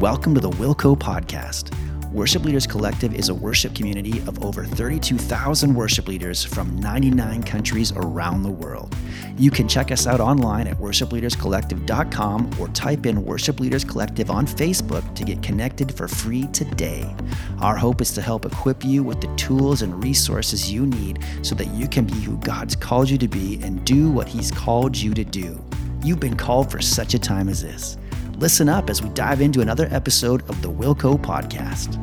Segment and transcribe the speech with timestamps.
[0.00, 1.74] Welcome to the Wilco Podcast.
[2.12, 7.90] Worship Leaders Collective is a worship community of over 32,000 worship leaders from 99 countries
[7.90, 8.96] around the world.
[9.36, 14.46] You can check us out online at worshipleaderscollective.com or type in Worship Leaders Collective on
[14.46, 17.12] Facebook to get connected for free today.
[17.60, 21.56] Our hope is to help equip you with the tools and resources you need so
[21.56, 24.96] that you can be who God's called you to be and do what He's called
[24.96, 25.60] you to do.
[26.04, 27.98] You've been called for such a time as this.
[28.38, 32.00] Listen up as we dive into another episode of the Wilco Podcast.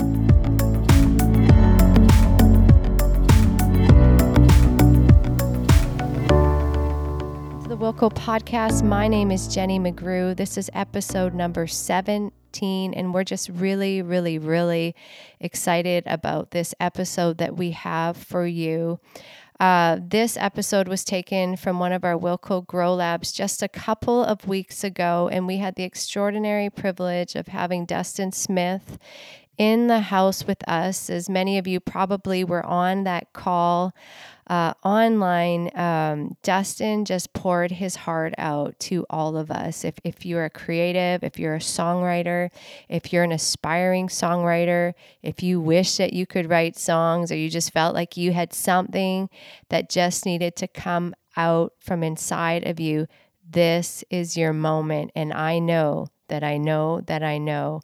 [7.69, 8.83] the Wilco Podcast.
[8.83, 10.35] My name is Jenny McGrew.
[10.35, 14.93] This is episode number 17, and we're just really, really, really
[15.39, 18.99] excited about this episode that we have for you.
[19.59, 24.23] Uh, this episode was taken from one of our Wilco Grow Labs just a couple
[24.23, 28.97] of weeks ago, and we had the extraordinary privilege of having Dustin Smith
[29.57, 31.09] in the house with us.
[31.09, 33.93] As many of you probably were on that call
[34.47, 39.83] uh, online, um, Dustin just poured his heart out to all of us.
[39.83, 42.49] If, if you're a creative, if you're a songwriter,
[42.87, 44.93] if you're an aspiring songwriter,
[45.23, 48.53] if you wish that you could write songs or you just felt like you had
[48.53, 49.29] something
[49.69, 53.07] that just needed to come out from inside of you,
[53.49, 55.11] this is your moment.
[55.15, 57.81] And I know that I know that I know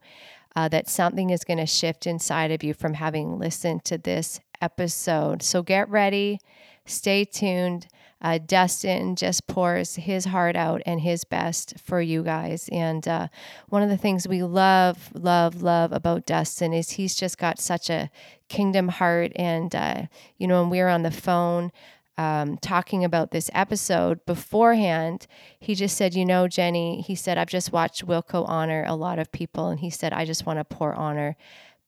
[0.56, 4.40] uh, that something is going to shift inside of you from having listened to this
[4.62, 5.44] episode.
[5.44, 6.40] So get ready,
[6.86, 7.88] stay tuned.
[8.22, 12.70] Uh, Dustin just pours his heart out and his best for you guys.
[12.72, 13.30] And uh,
[13.70, 17.90] one of the things we love, love, love about Dustin is he's just got such
[17.90, 18.12] a
[18.48, 19.32] kingdom heart.
[19.36, 20.04] And, uh,
[20.38, 21.72] you know, when we were on the phone,
[22.18, 25.26] um, talking about this episode beforehand,
[25.60, 29.18] he just said, You know, Jenny, he said, I've just watched Wilco honor a lot
[29.18, 29.70] of people.
[29.70, 31.36] And he said, I just want to pour honor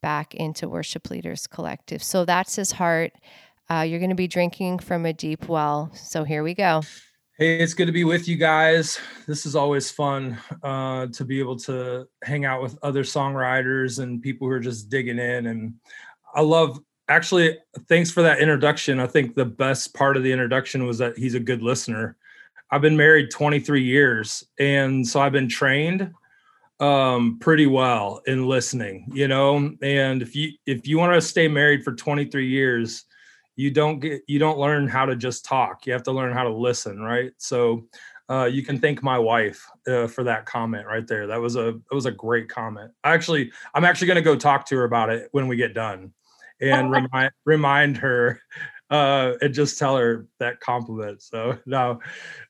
[0.03, 2.03] back into Worship Leaders Collective.
[2.03, 3.13] So that's his heart.
[3.71, 5.89] Uh, you're going to be drinking from a deep well.
[5.95, 6.83] So here we go.
[7.39, 8.99] Hey, it's good to be with you guys.
[9.25, 14.21] This is always fun uh, to be able to hang out with other songwriters and
[14.21, 15.47] people who are just digging in.
[15.47, 15.73] And
[16.35, 18.99] I love, actually, thanks for that introduction.
[18.99, 22.17] I think the best part of the introduction was that he's a good listener.
[22.69, 26.13] I've been married 23 years, and so I've been trained
[26.83, 29.71] um pretty well in listening you know?
[29.81, 33.05] And if you if you want to stay married for 23 years
[33.55, 35.85] you don't get you don't learn how to just talk.
[35.85, 37.31] You have to learn how to listen right?
[37.37, 37.85] So
[38.29, 41.27] uh, you can thank my wife uh, for that comment right there.
[41.27, 42.91] That was a that was a great comment.
[43.03, 46.11] Actually i'm actually going to go talk to her about it when we get done
[46.61, 48.41] and remind remind her
[48.93, 51.23] uh, and just tell her that compliment.
[51.23, 51.99] So no,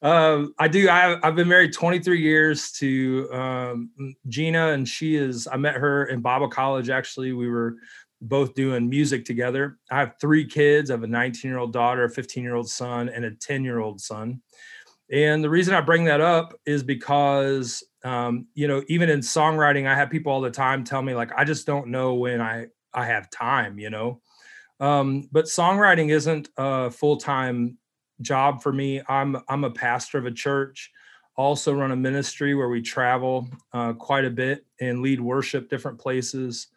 [0.01, 0.89] um, I do.
[0.89, 3.89] I, I've been married 23 years to um,
[4.27, 5.47] Gina, and she is.
[5.49, 6.89] I met her in Bible college.
[6.89, 7.77] Actually, we were
[8.21, 9.77] both doing music together.
[9.89, 10.91] I have three kids.
[10.91, 13.63] I have a 19 year old daughter, a 15 year old son, and a 10
[13.63, 14.41] year old son.
[15.09, 19.87] And the reason I bring that up is because, um, you know, even in songwriting,
[19.87, 22.67] I have people all the time tell me like, I just don't know when I
[22.93, 23.79] I have time.
[23.79, 24.21] You know,
[24.83, 27.77] um, but songwriting isn't a full time
[28.19, 29.01] job for me.
[29.07, 30.91] I'm I'm a pastor of a church,
[31.37, 35.99] also run a ministry where we travel uh, quite a bit and lead worship different
[35.99, 36.67] places,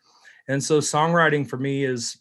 [0.46, 2.20] and so songwriting for me is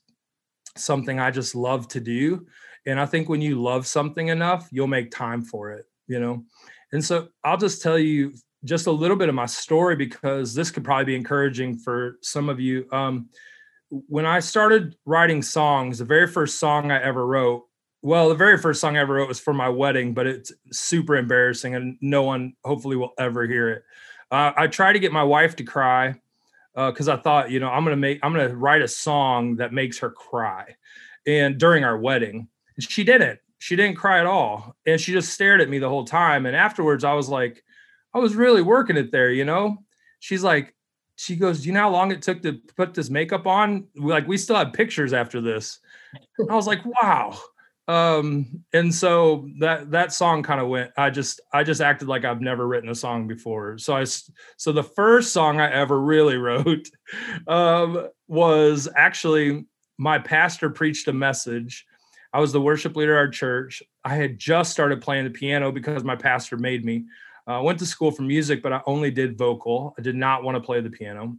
[0.75, 2.47] something I just love to do.
[2.87, 5.85] And I think when you love something enough, you'll make time for it.
[6.07, 6.45] You know,
[6.93, 10.71] and so I'll just tell you just a little bit of my story because this
[10.71, 12.87] could probably be encouraging for some of you.
[12.91, 13.29] Um,
[13.89, 17.63] when I started writing songs, the very first song I ever wrote,
[18.01, 21.15] well, the very first song I ever wrote was for my wedding, but it's super
[21.15, 23.83] embarrassing and no one hopefully will ever hear it.
[24.31, 26.15] Uh, I tried to get my wife to cry
[26.75, 29.73] because uh, I thought, you know, I'm gonna make, I'm gonna write a song that
[29.73, 30.75] makes her cry.
[31.25, 32.47] And during our wedding,
[32.79, 33.39] she didn't.
[33.57, 36.45] She didn't cry at all, and she just stared at me the whole time.
[36.45, 37.63] And afterwards, I was like,
[38.13, 39.77] I was really working it there, you know.
[40.19, 40.75] She's like,
[41.15, 43.85] she goes, Do you know how long it took to put this makeup on?
[43.95, 45.79] Like, we still have pictures after this.
[46.49, 47.37] I was like, Wow.
[47.87, 50.91] Um, and so that that song kind of went.
[50.97, 53.77] I just I just acted like I've never written a song before.
[53.77, 54.05] So I
[54.57, 56.89] so the first song I ever really wrote
[57.47, 59.65] um, was actually
[59.97, 61.85] my pastor preached a message.
[62.33, 63.81] I was the worship leader at our church.
[64.03, 67.05] I had just started playing the piano because my pastor made me.
[67.47, 69.93] I uh, went to school for music, but I only did vocal.
[69.97, 71.37] I did not want to play the piano.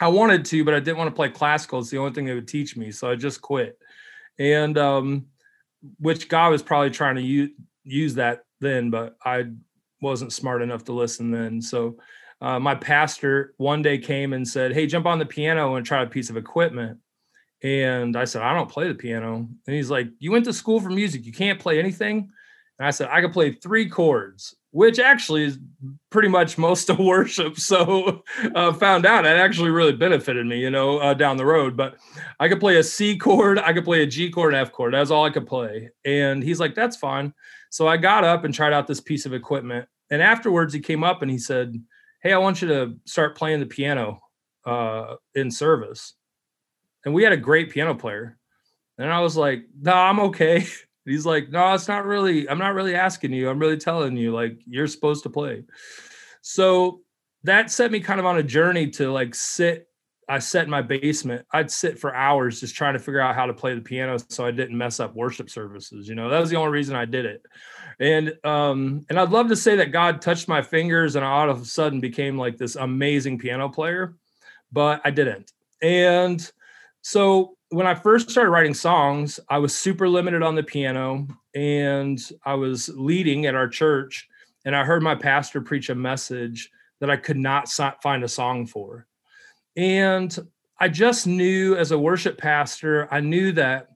[0.00, 1.78] I wanted to, but I didn't want to play classical.
[1.78, 2.90] It's the only thing they would teach me.
[2.90, 3.78] So I just quit.
[4.38, 5.26] And um,
[5.98, 7.50] which God was probably trying to use,
[7.84, 9.46] use that then, but I
[10.00, 11.60] wasn't smart enough to listen then.
[11.60, 11.96] So
[12.40, 16.02] uh, my pastor one day came and said, Hey, jump on the piano and try
[16.02, 16.98] a piece of equipment.
[17.62, 19.48] And I said, I don't play the piano.
[19.66, 21.26] And he's like, You went to school for music.
[21.26, 22.30] You can't play anything.
[22.78, 25.58] And I said, I could play three chords, which actually is
[26.10, 27.58] pretty much most of worship.
[27.58, 28.22] So
[28.54, 31.76] uh, found out it actually really benefited me, you know, uh, down the road.
[31.76, 31.96] But
[32.38, 34.94] I could play a C chord, I could play a G chord, and F chord.
[34.94, 35.90] That's all I could play.
[36.04, 37.34] And he's like, That's fine.
[37.70, 39.88] So I got up and tried out this piece of equipment.
[40.10, 41.74] And afterwards, he came up and he said,
[42.22, 44.20] Hey, I want you to start playing the piano
[44.64, 46.14] uh, in service.
[47.04, 48.38] And we had a great piano player.
[48.98, 50.66] And I was like, No, nah, I'm okay.
[51.08, 53.48] he's like, No, it's not really, I'm not really asking you.
[53.48, 55.64] I'm really telling you, like, you're supposed to play.
[56.40, 57.00] So
[57.44, 59.86] that set me kind of on a journey to like sit.
[60.30, 61.46] I sat in my basement.
[61.52, 64.44] I'd sit for hours just trying to figure out how to play the piano so
[64.44, 66.06] I didn't mess up worship services.
[66.06, 67.42] You know, that was the only reason I did it
[68.00, 71.50] and um and i'd love to say that god touched my fingers and i all
[71.50, 74.16] of a sudden became like this amazing piano player
[74.70, 75.52] but i didn't
[75.82, 76.50] and
[77.02, 82.30] so when i first started writing songs i was super limited on the piano and
[82.44, 84.28] i was leading at our church
[84.64, 86.70] and i heard my pastor preach a message
[87.00, 87.68] that i could not
[88.02, 89.06] find a song for.
[89.76, 90.36] And
[90.80, 93.88] i just knew as a worship pastor i knew that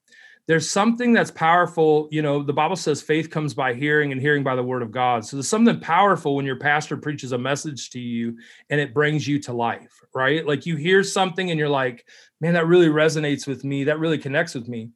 [0.49, 2.09] there's something that's powerful.
[2.11, 4.91] You know, the Bible says faith comes by hearing and hearing by the word of
[4.91, 5.25] God.
[5.25, 8.37] So there's something powerful when your pastor preaches a message to you
[8.69, 10.45] and it brings you to life, right?
[10.45, 12.05] Like you hear something and you're like,
[12.41, 13.85] man, that really resonates with me.
[13.85, 14.91] That really connects with me.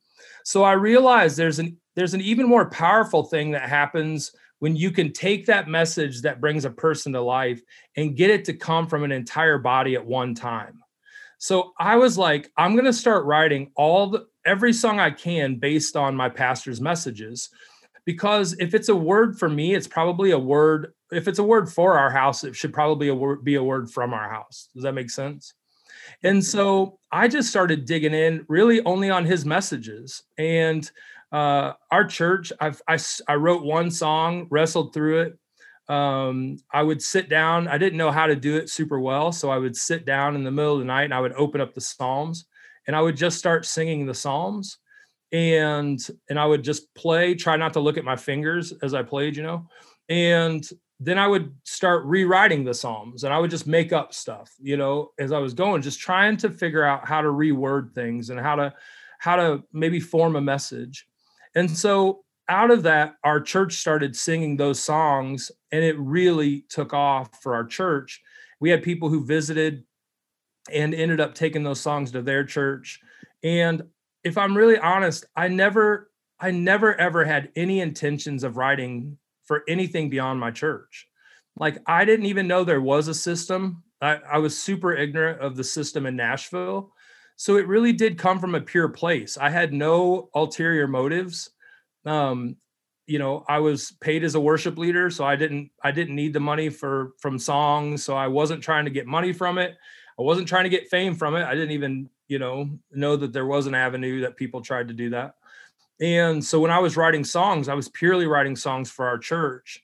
[0.44, 4.90] So I realized there's an there's an even more powerful thing that happens when you
[4.90, 7.60] can take that message that brings a person to life
[7.96, 10.80] and get it to come from an entire body at one time.
[11.38, 15.56] So I was like, I'm going to start writing all the every song I can
[15.56, 17.50] based on my pastor's messages.
[18.04, 20.94] Because if it's a word for me, it's probably a word.
[21.10, 23.10] If it's a word for our house, it should probably
[23.42, 24.68] be a word from our house.
[24.72, 25.54] Does that make sense?
[26.22, 30.22] And so I just started digging in really only on his messages.
[30.38, 30.88] And
[31.32, 35.38] uh, our church, I've, I, I wrote one song, wrestled through it,
[35.88, 37.68] um, I would sit down.
[37.68, 39.32] I didn't know how to do it super well.
[39.32, 41.60] So I would sit down in the middle of the night and I would open
[41.60, 42.46] up the Psalms
[42.86, 44.78] and I would just start singing the Psalms
[45.32, 46.00] and
[46.30, 49.36] and I would just play, try not to look at my fingers as I played,
[49.36, 49.68] you know.
[50.08, 50.66] And
[50.98, 54.76] then I would start rewriting the Psalms and I would just make up stuff, you
[54.76, 58.40] know, as I was going, just trying to figure out how to reword things and
[58.40, 58.72] how to
[59.18, 61.06] how to maybe form a message.
[61.54, 66.94] And so out of that, our church started singing those songs and it really took
[66.94, 68.22] off for our church.
[68.60, 69.84] We had people who visited
[70.72, 73.00] and ended up taking those songs to their church.
[73.42, 73.82] And
[74.24, 76.10] if I'm really honest, I never,
[76.40, 81.06] I never ever had any intentions of writing for anything beyond my church.
[81.56, 83.82] Like I didn't even know there was a system.
[84.00, 86.92] I, I was super ignorant of the system in Nashville.
[87.36, 89.38] So it really did come from a pure place.
[89.38, 91.50] I had no ulterior motives
[92.06, 92.56] um,
[93.06, 96.32] you know i was paid as a worship leader so i didn't i didn't need
[96.32, 99.76] the money for from songs so i wasn't trying to get money from it
[100.18, 101.44] i wasn't trying to get fame from it.
[101.44, 104.94] I didn't even you know know that there was an avenue that people tried to
[104.94, 105.34] do that.
[106.00, 109.82] And so when i was writing songs i was purely writing songs for our church.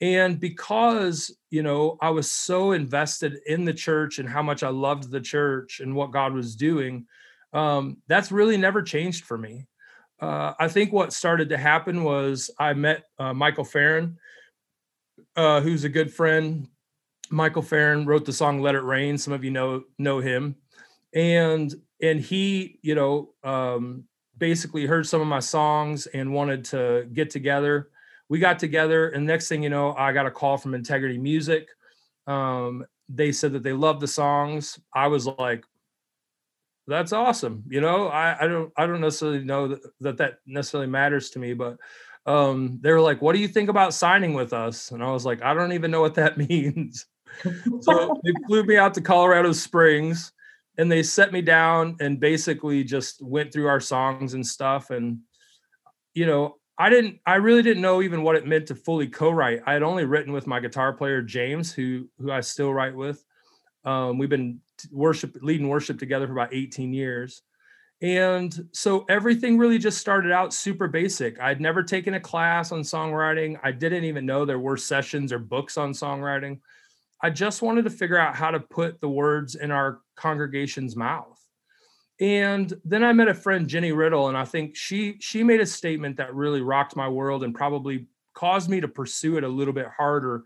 [0.00, 4.68] And because you know i was so invested in the church and how much i
[4.68, 7.06] loved the church and what god was doing
[7.52, 9.66] um, that's really never changed for me.
[10.20, 14.18] Uh, I think what started to happen was I met uh, Michael Farren,
[15.36, 16.68] uh, who's a good friend.
[17.30, 20.56] Michael Farren wrote the song "Let It Rain." Some of you know know him,
[21.14, 24.04] and and he, you know, um,
[24.36, 27.90] basically heard some of my songs and wanted to get together.
[28.28, 31.68] We got together, and next thing you know, I got a call from Integrity Music.
[32.26, 34.78] Um, they said that they loved the songs.
[34.94, 35.64] I was like,
[36.86, 37.64] that's awesome.
[37.68, 41.38] You know, I, I don't I don't necessarily know that, that that necessarily matters to
[41.38, 41.76] me, but
[42.26, 45.24] um, they were like, "What do you think about signing with us?" And I was
[45.24, 47.06] like, "I don't even know what that means."
[47.80, 50.32] So they flew me out to Colorado Springs,
[50.76, 54.90] and they set me down and basically just went through our songs and stuff.
[54.90, 55.20] And
[56.14, 59.62] you know, I didn't, I really didn't know even what it meant to fully co-write.
[59.66, 63.24] I had only written with my guitar player James, who who I still write with.
[63.84, 67.42] Um, we've been worship leading worship together for about 18 years
[68.00, 72.80] and so everything really just started out super basic i'd never taken a class on
[72.80, 76.60] songwriting i didn't even know there were sessions or books on songwriting
[77.22, 81.38] i just wanted to figure out how to put the words in our congregation's mouth
[82.20, 85.66] and then i met a friend jenny riddle and i think she she made a
[85.66, 89.74] statement that really rocked my world and probably caused me to pursue it a little
[89.74, 90.44] bit harder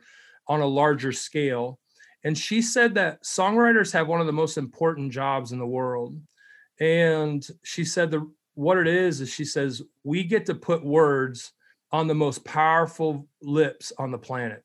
[0.49, 1.79] on a larger scale
[2.25, 6.21] And she said that songwriters have one of the most important jobs in the world.
[6.81, 11.53] And she said the what it is is she says we get to put words
[11.91, 14.65] on the most powerful lips on the planet.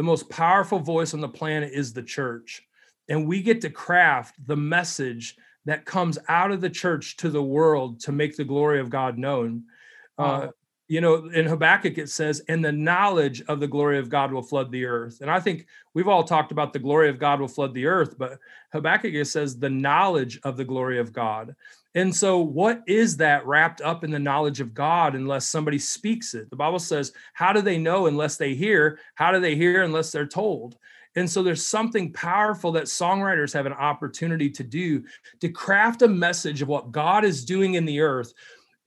[0.00, 2.62] The most powerful voice on the planet is the church.
[3.10, 7.42] And we get to craft the message that comes out of the church to the
[7.42, 9.64] world to make the glory of God known.
[10.16, 10.48] Uh,
[10.88, 14.40] you know, in Habakkuk it says, and the knowledge of the glory of God will
[14.40, 15.18] flood the earth.
[15.20, 18.16] And I think we've all talked about the glory of God will flood the earth,
[18.16, 18.38] but
[18.72, 21.54] Habakkuk says the knowledge of the glory of God.
[21.94, 26.34] And so, what is that wrapped up in the knowledge of God unless somebody speaks
[26.34, 26.48] it?
[26.48, 29.00] The Bible says, How do they know unless they hear?
[29.16, 30.76] How do they hear unless they're told?
[31.16, 35.02] And so there's something powerful that songwriters have an opportunity to do
[35.40, 38.32] to craft a message of what God is doing in the earth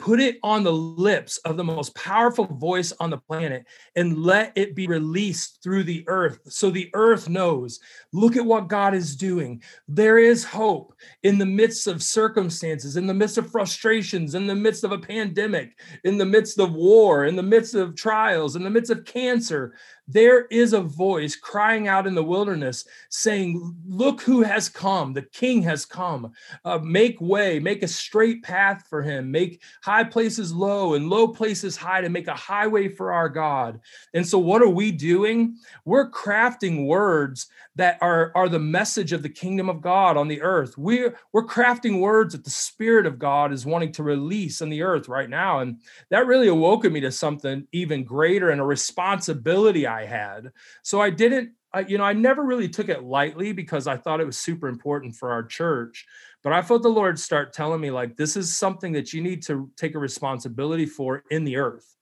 [0.04, 4.52] put it on the lips of the most powerful voice on the planet and let
[4.54, 7.80] it be released through the earth so the earth knows
[8.12, 9.64] look at what God is doing.
[9.88, 10.94] There is hope
[11.24, 15.00] in the midst of circumstances, in the midst of frustrations, in the midst of a
[15.00, 19.06] pandemic, in the midst of war, in the midst of trials, in the midst of
[19.06, 19.74] cancer.
[20.08, 25.14] There is a voice crying out in the wilderness saying, Look who has come.
[25.14, 26.34] The king has come.
[26.66, 31.30] Uh, make way, make a straight path for him, make high places low and low
[31.30, 33.80] places high to make a highway for our God.
[34.14, 35.58] And so, what are we doing?
[35.86, 40.42] We're crafting words that are, are the message of the kingdom of God on the
[40.42, 40.78] earth.
[40.78, 44.84] We're, we're crafting words that the Spirit of God is wanting to release on the
[44.84, 45.60] earth right now.
[45.60, 50.52] And that really awoke me to something even greater and a responsibility I had.
[50.82, 54.22] So I didn't, I, you know, I never really took it lightly because I thought
[54.22, 56.06] it was super important for our church.
[56.44, 59.44] But I felt the Lord start telling me, like, this is something that you need
[59.44, 61.96] to take a responsibility for in the earth.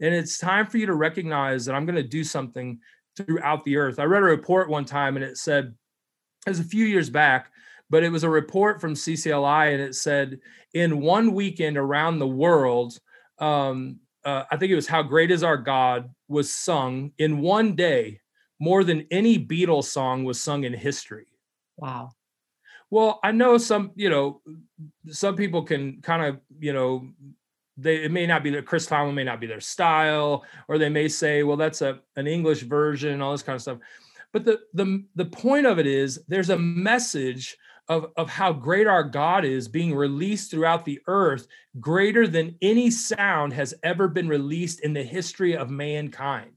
[0.00, 2.78] And it's time for you to recognize that I'm going to do something
[3.16, 3.98] throughout the earth.
[3.98, 5.74] I read a report one time and it said,
[6.46, 7.50] it was a few years back,
[7.90, 10.38] but it was a report from CCLI and it said,
[10.72, 12.98] in one weekend around the world,
[13.38, 17.74] um, uh, I think it was How Great Is Our God was sung in one
[17.74, 18.20] day
[18.60, 21.26] more than any Beatles song was sung in history.
[21.78, 22.10] Wow.
[22.90, 24.42] Well, I know some, you know,
[25.08, 27.08] some people can kind of, you know,
[27.78, 30.88] they it may not be their Chris Tomlin may not be their style, or they
[30.88, 33.78] may say, well, that's a an English version, all this kind of stuff.
[34.32, 37.56] But the the the point of it is there's a message
[37.88, 41.46] of, of how great our God is being released throughout the earth,
[41.80, 46.52] greater than any sound has ever been released in the history of mankind.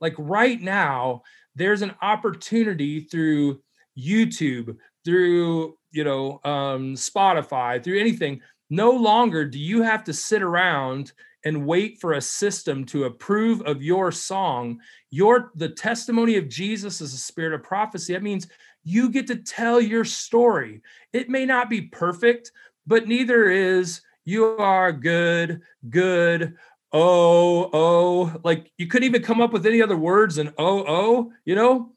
[0.00, 1.22] Like right now,
[1.54, 3.60] there's an opportunity through
[3.98, 8.40] YouTube, through you know um, Spotify, through anything
[8.72, 11.12] no longer do you have to sit around
[11.44, 14.80] and wait for a system to approve of your song.
[15.10, 18.14] Your the testimony of Jesus is a spirit of prophecy.
[18.14, 18.48] That means
[18.84, 20.82] you get to tell your story.
[21.12, 22.52] It may not be perfect,
[22.86, 26.56] but neither is you are good, good,
[26.92, 28.40] oh, oh.
[28.44, 31.92] Like you couldn't even come up with any other words than oh, oh, you know?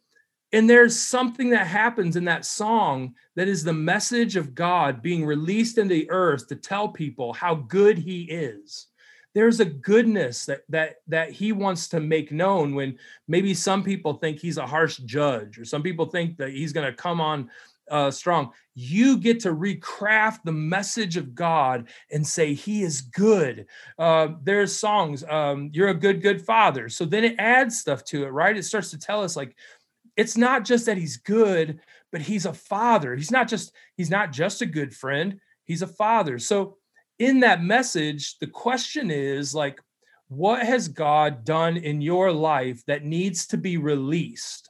[0.51, 5.25] And there's something that happens in that song that is the message of God being
[5.25, 8.88] released into the earth to tell people how good he is.
[9.36, 14.13] There's a goodness that that that he wants to make known when maybe some people
[14.15, 17.51] think he's a harsh judge or some people think that he's going to come on
[17.89, 18.51] uh, strong.
[18.74, 23.68] You get to recraft the message of God and say He is good.
[23.98, 28.25] Uh, there's songs, um, "You're a good, good Father." So then it adds stuff to
[28.25, 28.58] it, right?
[28.58, 29.56] It starts to tell us like
[30.18, 31.80] it's not just that he's good,
[32.12, 33.15] but he's a father.
[33.15, 36.39] He's not just he's not just a good friend, he's a father.
[36.39, 36.77] So
[37.19, 39.79] in that message, the question is like
[40.27, 44.69] what has God done in your life that needs to be released?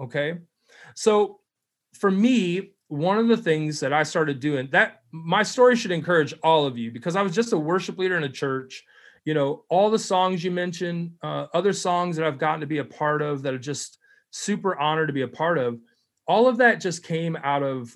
[0.00, 0.34] Okay?
[0.94, 1.40] So
[1.94, 6.34] for me, one of the things that I started doing that my story should encourage
[6.42, 8.84] all of you because I was just a worship leader in a church.
[9.24, 12.78] You know, all the songs you mentioned, uh, other songs that I've gotten to be
[12.78, 13.98] a part of that are just
[14.30, 15.78] super honored to be a part of.
[16.26, 17.94] All of that just came out of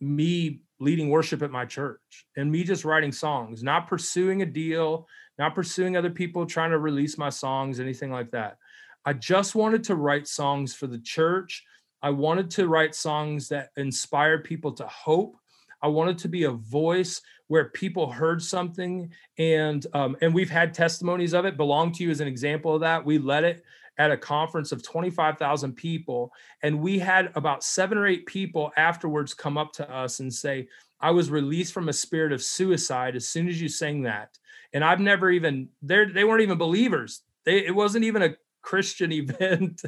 [0.00, 5.06] me leading worship at my church and me just writing songs, not pursuing a deal,
[5.38, 8.56] not pursuing other people trying to release my songs, anything like that.
[9.04, 11.64] I just wanted to write songs for the church.
[12.02, 15.36] I wanted to write songs that inspired people to hope.
[15.82, 20.74] I wanted to be a voice where people heard something and um, and we've had
[20.74, 21.56] testimonies of it.
[21.56, 23.04] Belong to you as an example of that.
[23.04, 23.62] We let it
[23.98, 26.32] at a conference of 25,000 people.
[26.62, 30.68] And we had about seven or eight people afterwards come up to us and say,
[31.00, 34.38] I was released from a spirit of suicide as soon as you sang that.
[34.72, 37.22] And I've never even, they they weren't even believers.
[37.44, 39.82] They, it wasn't even a Christian event.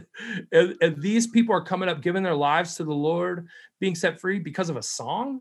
[0.53, 3.49] and, and these people are coming up, giving their lives to the Lord,
[3.81, 5.41] being set free because of a song.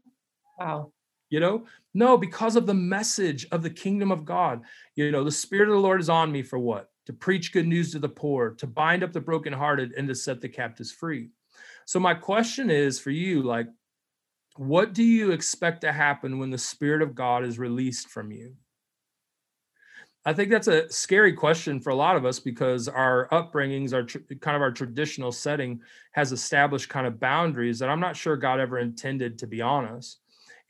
[0.58, 0.94] Wow.
[1.30, 1.66] You know,
[1.96, 4.62] no, because of the message of the kingdom of God.
[4.96, 6.92] You know, the Spirit of the Lord is on me for what?
[7.08, 10.40] To preach good news to the poor, to bind up the brokenhearted, and to set
[10.40, 11.30] the captives free.
[11.86, 13.68] So, my question is for you like,
[14.56, 18.56] what do you expect to happen when the Spirit of God is released from you?
[20.26, 24.04] I think that's a scary question for a lot of us because our upbringings, our
[24.04, 25.82] tr- kind of our traditional setting
[26.14, 30.20] has established kind of boundaries that I'm not sure God ever intended, to be honest.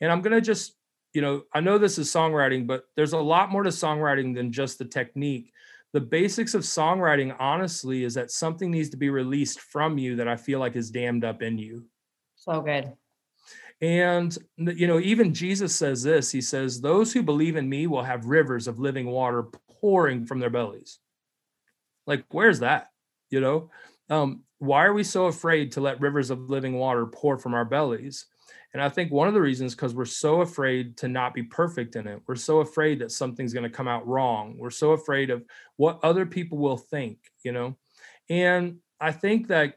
[0.00, 0.74] And I'm going to just,
[1.12, 4.50] you know, I know this is songwriting, but there's a lot more to songwriting than
[4.50, 5.52] just the technique.
[5.94, 10.26] The basics of songwriting, honestly, is that something needs to be released from you that
[10.26, 11.84] I feel like is dammed up in you.
[12.34, 12.92] So good.
[13.80, 18.02] And, you know, even Jesus says this He says, Those who believe in me will
[18.02, 19.44] have rivers of living water
[19.80, 20.98] pouring from their bellies.
[22.08, 22.88] Like, where's that?
[23.30, 23.70] You know,
[24.10, 27.64] um, why are we so afraid to let rivers of living water pour from our
[27.64, 28.26] bellies?
[28.74, 31.94] And I think one of the reasons because we're so afraid to not be perfect
[31.94, 32.20] in it.
[32.26, 34.56] We're so afraid that something's going to come out wrong.
[34.58, 35.44] We're so afraid of
[35.76, 37.76] what other people will think, you know.
[38.28, 39.76] And I think that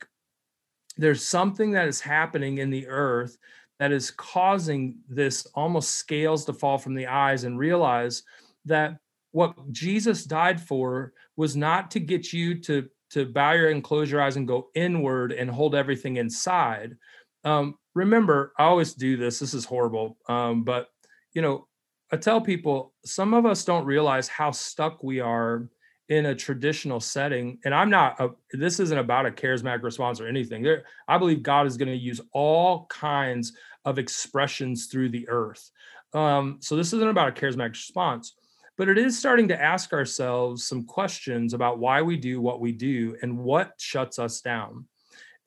[0.98, 3.38] there's something that is happening in the earth
[3.80, 8.24] that is causing this almost scales to fall from the eyes and realize
[8.66, 8.98] that
[9.32, 14.12] what Jesus died for was not to get you to to bow your and close
[14.12, 16.98] your eyes and go inward and hold everything inside.
[17.46, 19.40] Um, remember, I always do this.
[19.40, 20.90] This is horrible, um, but
[21.34, 21.68] you know,
[22.12, 25.68] I tell people some of us don't realize how stuck we are
[26.10, 30.28] in a traditional setting and i'm not a, this isn't about a charismatic response or
[30.28, 35.28] anything there i believe god is going to use all kinds of expressions through the
[35.28, 35.70] earth
[36.14, 38.36] um, so this isn't about a charismatic response
[38.78, 42.72] but it is starting to ask ourselves some questions about why we do what we
[42.72, 44.86] do and what shuts us down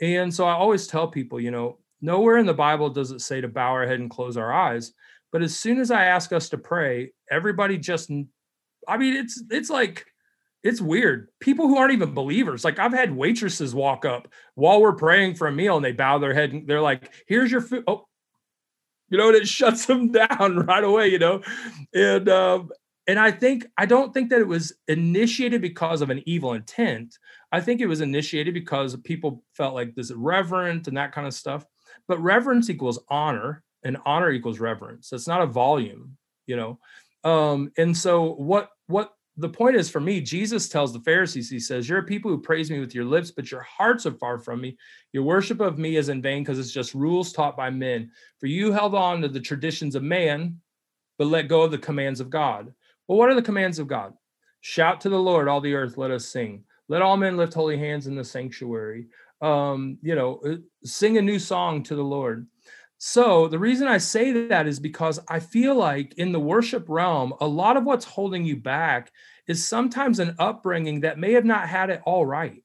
[0.02, 3.40] and so i always tell people you know nowhere in the bible does it say
[3.40, 4.92] to bow our head and close our eyes
[5.32, 8.10] but as soon as i ask us to pray everybody just
[8.88, 10.06] i mean it's it's like
[10.62, 11.28] it's weird.
[11.40, 15.46] People who aren't even believers, like I've had waitresses walk up while we're praying for
[15.46, 17.84] a meal and they bow their head and they're like, here's your food.
[17.86, 18.06] Oh,
[19.08, 21.42] you know, and it shuts them down right away, you know.
[21.94, 22.70] And um,
[23.06, 27.16] and I think I don't think that it was initiated because of an evil intent.
[27.50, 31.34] I think it was initiated because people felt like this reverent and that kind of
[31.34, 31.64] stuff.
[32.08, 35.12] But reverence equals honor, and honor equals reverence.
[35.12, 36.78] It's not a volume, you know.
[37.24, 41.60] Um, and so what what the point is for me, Jesus tells the Pharisees, he
[41.60, 44.38] says, You're a people who praise me with your lips, but your hearts are far
[44.38, 44.76] from me.
[45.12, 48.10] Your worship of me is in vain because it's just rules taught by men.
[48.38, 50.60] For you held on to the traditions of man,
[51.16, 52.72] but let go of the commands of God.
[53.08, 54.12] Well, what are the commands of God?
[54.60, 56.64] Shout to the Lord, all the earth, let us sing.
[56.88, 59.06] Let all men lift holy hands in the sanctuary.
[59.40, 62.46] Um, you know, uh, sing a new song to the Lord.
[63.02, 67.32] So the reason I say that is because I feel like in the worship realm,
[67.40, 69.10] a lot of what's holding you back
[69.46, 72.62] is sometimes an upbringing that may have not had it all right.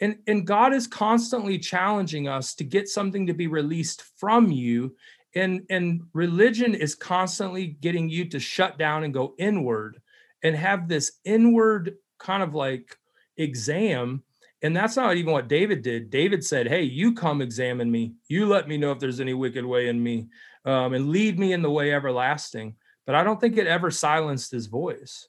[0.00, 4.94] And, and God is constantly challenging us to get something to be released from you.
[5.34, 10.00] And, and religion is constantly getting you to shut down and go inward
[10.44, 12.96] and have this inward kind of like
[13.36, 14.22] exam
[14.62, 16.10] and that's not even what David did.
[16.10, 18.14] David said, Hey, you come examine me.
[18.28, 20.28] You let me know if there's any wicked way in me
[20.64, 22.76] um, and lead me in the way everlasting.
[23.04, 25.28] But I don't think it ever silenced his voice.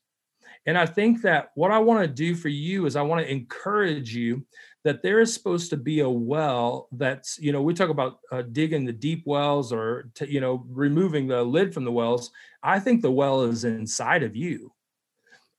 [0.65, 3.31] And I think that what I want to do for you is I want to
[3.31, 4.45] encourage you
[4.83, 8.43] that there is supposed to be a well that's, you know, we talk about uh,
[8.43, 12.31] digging the deep wells or, you know, removing the lid from the wells.
[12.61, 14.71] I think the well is inside of you.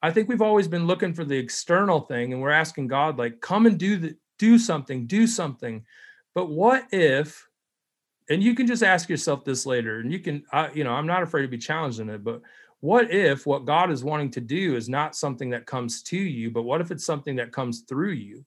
[0.05, 3.41] I think we've always been looking for the external thing and we're asking God like
[3.41, 5.83] come and do the do something, do something.
[6.35, 7.49] But what if
[8.29, 11.07] and you can just ask yourself this later and you can I, you know, I'm
[11.07, 12.43] not afraid to be challenged in it, but
[12.81, 16.51] what if what God is wanting to do is not something that comes to you,
[16.51, 18.45] but what if it's something that comes through you?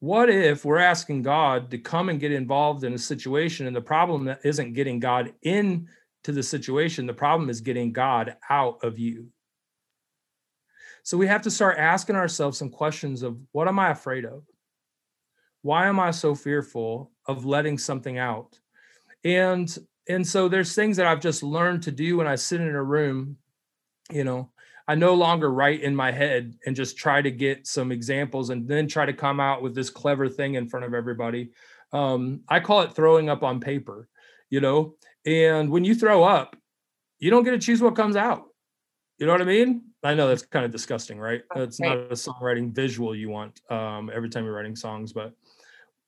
[0.00, 3.82] What if we're asking God to come and get involved in a situation and the
[3.82, 5.86] problem that isn't getting God in
[6.24, 7.06] to the situation.
[7.06, 9.28] The problem is getting God out of you.
[11.02, 14.44] So we have to start asking ourselves some questions of what am I afraid of?
[15.62, 18.58] Why am I so fearful of letting something out?
[19.24, 19.76] And
[20.08, 22.82] and so there's things that I've just learned to do when I sit in a
[22.82, 23.36] room,
[24.10, 24.50] you know,
[24.88, 28.66] I no longer write in my head and just try to get some examples and
[28.66, 31.52] then try to come out with this clever thing in front of everybody.
[31.92, 34.08] Um, I call it throwing up on paper,
[34.50, 36.56] you know, and when you throw up,
[37.18, 38.44] you don't get to choose what comes out.
[39.18, 39.82] You know what I mean?
[40.02, 41.42] I know that's kind of disgusting, right?
[41.54, 45.32] It's not a songwriting visual you want um, every time you're writing songs, but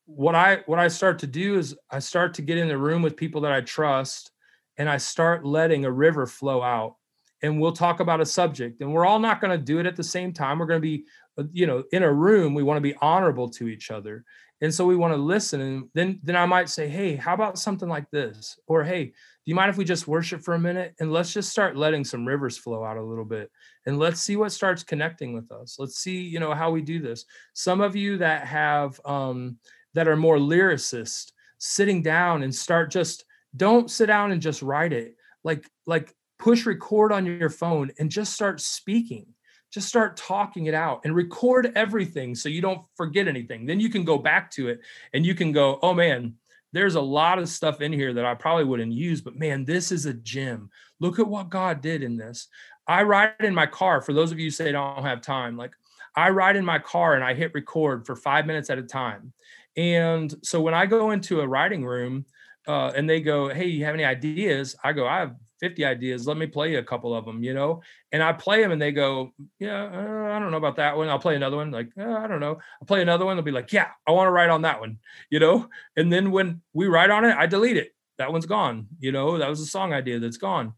[0.06, 3.02] what I what I start to do is I start to get in the room
[3.02, 4.32] with people that I trust
[4.76, 6.96] and I start letting a river flow out
[7.42, 9.96] and we'll talk about a subject and we're all not going to do it at
[9.96, 11.04] the same time we're going to be
[11.52, 14.24] you know in a room we want to be honorable to each other.
[14.60, 17.58] And so we want to listen and then then I might say hey how about
[17.58, 18.58] something like this?
[18.66, 19.12] Or hey do
[19.50, 20.94] you mind if we just worship for a minute?
[21.00, 23.50] And let's just start letting some rivers flow out a little bit.
[23.86, 25.76] And let's see what starts connecting with us.
[25.78, 27.24] Let's see you know how we do this.
[27.52, 29.58] Some of you that have um
[29.94, 33.24] that are more lyricist sitting down and start just
[33.56, 35.16] don't sit down and just write it.
[35.42, 39.26] Like like push record on your phone and just start speaking
[39.74, 43.66] just start talking it out and record everything so you don't forget anything.
[43.66, 44.80] Then you can go back to it
[45.12, 46.34] and you can go oh man
[46.72, 49.90] there's a lot of stuff in here that I probably wouldn't use but man this
[49.90, 50.70] is a gem.
[51.00, 52.46] Look at what God did in this.
[52.86, 55.72] I ride in my car for those of you say don't have time like
[56.16, 59.32] I ride in my car and I hit record for 5 minutes at a time.
[59.76, 62.26] And so when I go into a writing room
[62.68, 64.76] uh, and they go, Hey, you have any ideas?
[64.84, 66.26] I go, I have 50 ideas.
[66.26, 67.80] Let me play a couple of them, you know?
[68.12, 71.08] And I play them and they go, Yeah, uh, I don't know about that one.
[71.08, 71.70] I'll play another one.
[71.70, 72.58] Like, uh, I don't know.
[72.82, 73.34] I'll play another one.
[73.36, 74.98] They'll be like, Yeah, I want to write on that one,
[75.30, 75.70] you know?
[75.96, 77.94] And then when we write on it, I delete it.
[78.18, 79.38] That one's gone, you know?
[79.38, 80.74] That was a song idea that's gone.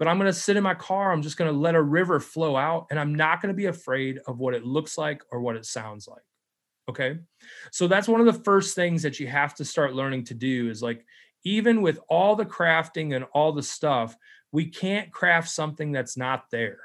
[0.00, 1.12] But I'm going to sit in my car.
[1.12, 3.66] I'm just going to let a river flow out and I'm not going to be
[3.66, 6.24] afraid of what it looks like or what it sounds like.
[6.90, 7.18] Okay.
[7.70, 10.68] So that's one of the first things that you have to start learning to do
[10.68, 11.06] is like,
[11.44, 14.16] even with all the crafting and all the stuff,
[14.52, 16.78] we can't craft something that's not there.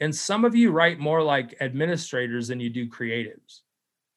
[0.00, 3.60] And some of you write more like administrators than you do creatives.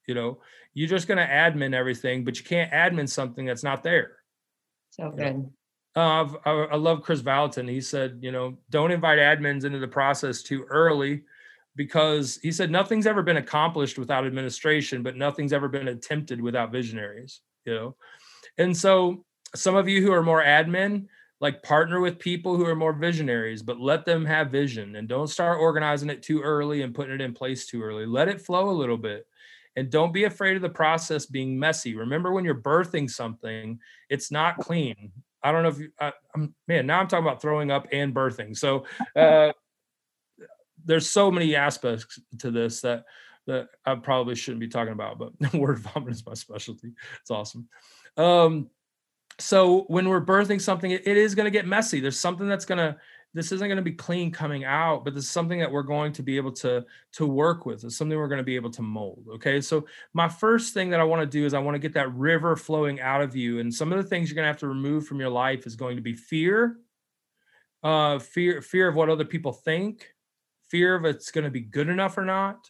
[0.07, 0.39] You know,
[0.73, 4.17] you're just going to admin everything, but you can't admin something that's not there.
[4.91, 5.51] So good.
[5.95, 7.69] Uh, I've- I, I love Kris Vallotton.
[7.69, 11.23] He said, you know, don't invite admins into the process too early
[11.75, 16.71] because he said nothing's ever been accomplished without administration, but nothing's ever been attempted without
[16.71, 17.95] visionaries, you know?
[18.57, 21.07] And so some of you who are more admin,
[21.39, 25.27] like partner with people who are more visionaries, but let them have vision and don't
[25.27, 28.05] start organizing it too early and putting it in place too early.
[28.05, 29.27] Let it flow a little bit.
[29.75, 31.95] And don't be afraid of the process being messy.
[31.95, 35.11] Remember when you're birthing something, it's not clean.
[35.43, 38.15] I don't know if you, I, I'm, man, now I'm talking about throwing up and
[38.15, 38.55] birthing.
[38.55, 38.85] So
[39.15, 39.51] uh,
[40.85, 43.05] there's so many aspects to this that
[43.45, 46.93] that I probably shouldn't be talking about, but word vomit is my specialty.
[47.19, 47.67] It's awesome.
[48.15, 48.69] Um,
[49.39, 51.99] so when we're birthing something, it, it is going to get messy.
[51.99, 52.97] There's something that's going to
[53.35, 56.13] this isn't going to be clean coming out, but this is something that we're going
[56.13, 57.83] to be able to to work with.
[57.83, 59.25] It's something we're going to be able to mold.
[59.35, 61.93] Okay, so my first thing that I want to do is I want to get
[61.93, 64.59] that river flowing out of you, and some of the things you're going to have
[64.59, 66.77] to remove from your life is going to be fear,
[67.81, 70.13] uh, fear fear of what other people think,
[70.69, 72.69] fear of it's going to be good enough or not.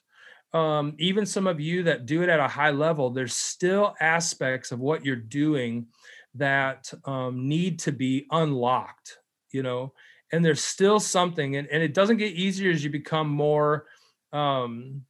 [0.54, 4.72] Um, even some of you that do it at a high level, there's still aspects
[4.72, 5.88] of what you're doing
[6.36, 9.18] that um, need to be unlocked.
[9.52, 9.94] You know,
[10.34, 13.86] and there's still something and, and it doesn't get easier as you become more
[14.34, 15.02] um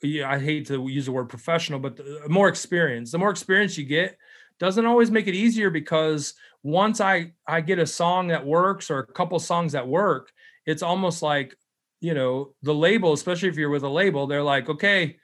[0.00, 3.76] yeah i hate to use the word professional but the more experience the more experience
[3.76, 4.16] you get
[4.60, 9.00] doesn't always make it easier because once i i get a song that works or
[9.00, 10.30] a couple songs that work
[10.66, 11.54] it's almost like
[12.00, 15.16] you know the label especially if you're with a label they're like okay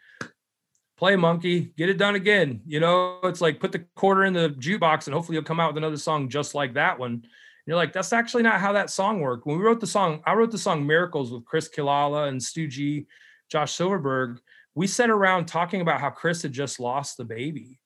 [0.96, 4.50] play monkey get it done again you know it's like put the quarter in the
[4.50, 7.24] jukebox and hopefully you'll come out with another song just like that one
[7.66, 9.46] you're like, that's actually not how that song worked.
[9.46, 12.68] When we wrote the song, I wrote the song Miracles with Chris Quilala and Stu
[12.68, 13.06] G,
[13.50, 14.40] Josh Silverberg.
[14.74, 17.80] We sat around talking about how Chris had just lost the baby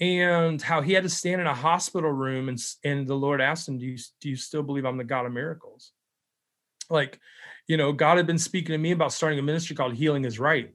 [0.00, 3.68] and how he had to stand in a hospital room and, and the Lord asked
[3.68, 5.92] him, do you, do you still believe I'm the God of miracles?
[6.90, 7.18] Like,
[7.66, 10.38] you know, God had been speaking to me about starting a ministry called Healing is
[10.38, 10.74] Right.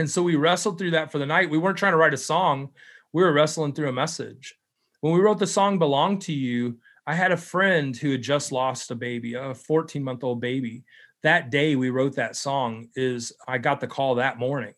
[0.00, 1.50] And so we wrestled through that for the night.
[1.50, 2.70] We weren't trying to write a song.
[3.12, 4.54] We were wrestling through a message.
[5.02, 8.50] When we wrote the song Belong to You, I had a friend who had just
[8.50, 10.84] lost a baby, a 14 month old baby.
[11.22, 14.72] That day we wrote that song is I got the call that morning.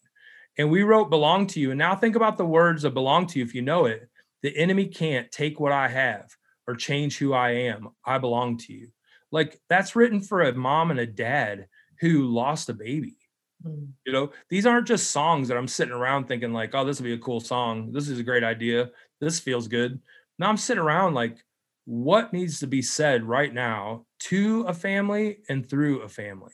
[0.58, 1.70] And we wrote belong to you.
[1.70, 4.08] And now think about the words of belong to you if you know it.
[4.42, 6.35] The enemy can't take what I have
[6.66, 7.90] or change who I am.
[8.04, 8.88] I belong to you.
[9.30, 11.68] Like that's written for a mom and a dad
[12.00, 13.18] who lost a baby.
[13.66, 13.88] Mm.
[14.07, 17.07] You know, these aren't just songs that I'm sitting around thinking like, oh, this would
[17.07, 17.92] be a cool song.
[17.92, 18.90] This is a great idea.
[19.20, 20.01] This feels good.
[20.38, 21.38] Now I'm sitting around like,
[21.85, 26.53] what needs to be said right now to a family and through a family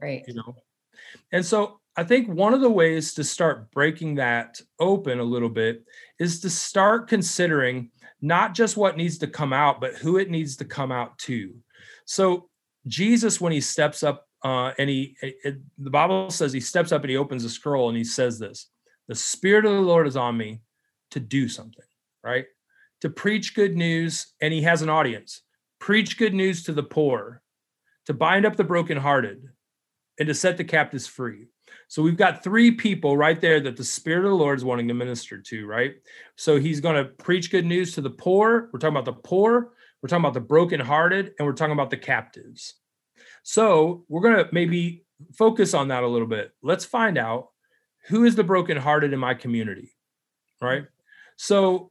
[0.00, 0.24] Right.
[0.26, 0.56] you know
[1.32, 5.48] and so i think one of the ways to start breaking that open a little
[5.48, 5.84] bit
[6.18, 10.56] is to start considering not just what needs to come out but who it needs
[10.56, 11.54] to come out to
[12.04, 12.48] so
[12.86, 17.02] Jesus, when he steps up, uh, and he, it, the Bible says he steps up
[17.02, 18.68] and he opens the scroll and he says this
[19.08, 20.60] The Spirit of the Lord is on me
[21.12, 21.84] to do something,
[22.22, 22.46] right?
[23.00, 24.34] To preach good news.
[24.40, 25.42] And he has an audience
[25.78, 27.42] preach good news to the poor,
[28.06, 29.48] to bind up the brokenhearted,
[30.18, 31.46] and to set the captives free.
[31.88, 34.88] So we've got three people right there that the Spirit of the Lord is wanting
[34.88, 35.94] to minister to, right?
[36.36, 38.70] So he's going to preach good news to the poor.
[38.72, 39.72] We're talking about the poor,
[40.02, 42.74] we're talking about the brokenhearted, and we're talking about the captives.
[43.42, 46.52] So we're going to maybe focus on that a little bit.
[46.62, 47.48] Let's find out
[48.08, 49.92] who is the brokenhearted in my community,
[50.60, 50.84] right?
[51.36, 51.90] So,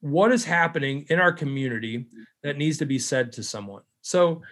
[0.00, 2.06] what is happening in our community
[2.42, 3.82] that needs to be said to someone?
[4.00, 4.42] So,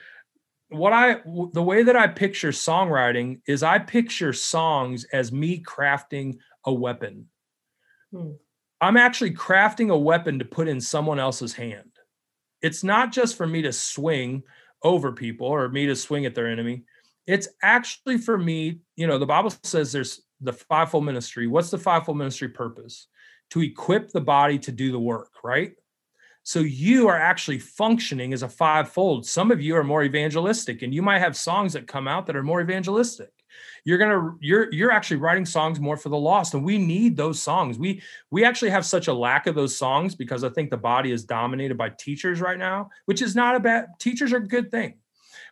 [0.68, 1.16] what I
[1.52, 7.26] the way that I picture songwriting is I picture songs as me crafting a weapon.
[8.12, 8.32] Hmm.
[8.80, 11.90] I'm actually crafting a weapon to put in someone else's hand.
[12.62, 14.42] It's not just for me to swing
[14.82, 16.84] over people or me to swing at their enemy.
[17.26, 21.46] It's actually for me, you know, the Bible says there's the fivefold ministry.
[21.46, 23.08] What's the fivefold ministry purpose?
[23.50, 25.72] To equip the body to do the work, right?
[26.42, 29.26] So you are actually functioning as a fivefold.
[29.26, 32.36] Some of you are more evangelistic, and you might have songs that come out that
[32.36, 33.30] are more evangelistic.
[33.84, 37.40] You're gonna you're you're actually writing songs more for the lost, and we need those
[37.42, 37.78] songs.
[37.78, 41.12] We we actually have such a lack of those songs because I think the body
[41.12, 43.86] is dominated by teachers right now, which is not a bad.
[43.98, 44.98] Teachers are a good thing,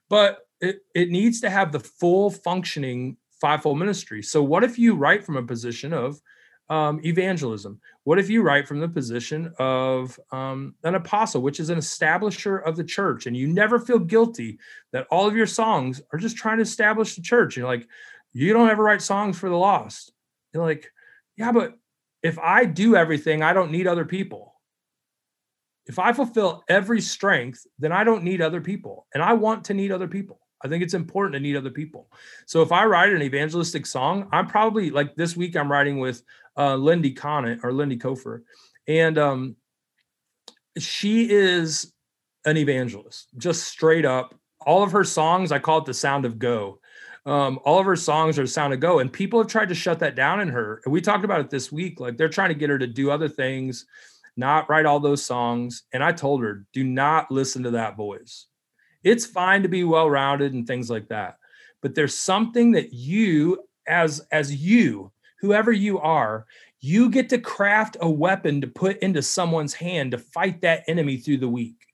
[0.09, 4.23] but it, it needs to have the full functioning fivefold ministry.
[4.23, 6.21] So what if you write from a position of
[6.71, 7.81] um, evangelism?
[8.05, 12.63] What if you write from the position of um, an apostle, which is an establisher
[12.65, 14.59] of the church, and you never feel guilty
[14.93, 17.57] that all of your songs are just trying to establish the church?
[17.57, 17.87] You're like,
[18.33, 20.13] you don't ever write songs for the lost.
[20.53, 20.91] You're like,
[21.37, 21.79] yeah, but
[22.23, 24.55] if I do everything, I don't need other people.
[25.87, 29.07] If I fulfill every strength, then I don't need other people.
[29.15, 30.41] And I want to need other people.
[30.63, 32.11] I think it's important to need other people.
[32.47, 36.23] So if I write an evangelistic song, I'm probably like this week I'm writing with
[36.59, 38.43] uh, Lindy Conant or Lindy Cofer,
[38.87, 39.57] and um,
[40.79, 41.93] she is
[42.45, 44.35] an evangelist, just straight up.
[44.67, 46.81] All of her songs, I call it the sound of go.
[47.27, 49.75] Um, all of her songs are the sound of go, and people have tried to
[49.75, 50.81] shut that down in her.
[50.85, 52.01] And we talked about it this week.
[52.01, 53.87] Like they're trying to get her to do other things,
[54.37, 55.83] not write all those songs.
[55.93, 58.47] And I told her, do not listen to that voice.
[59.05, 61.37] It's fine to be well rounded and things like that,
[61.83, 66.47] but there's something that you, as as you, whoever you are,
[66.81, 71.17] you get to craft a weapon to put into someone's hand to fight that enemy
[71.17, 71.87] through the week.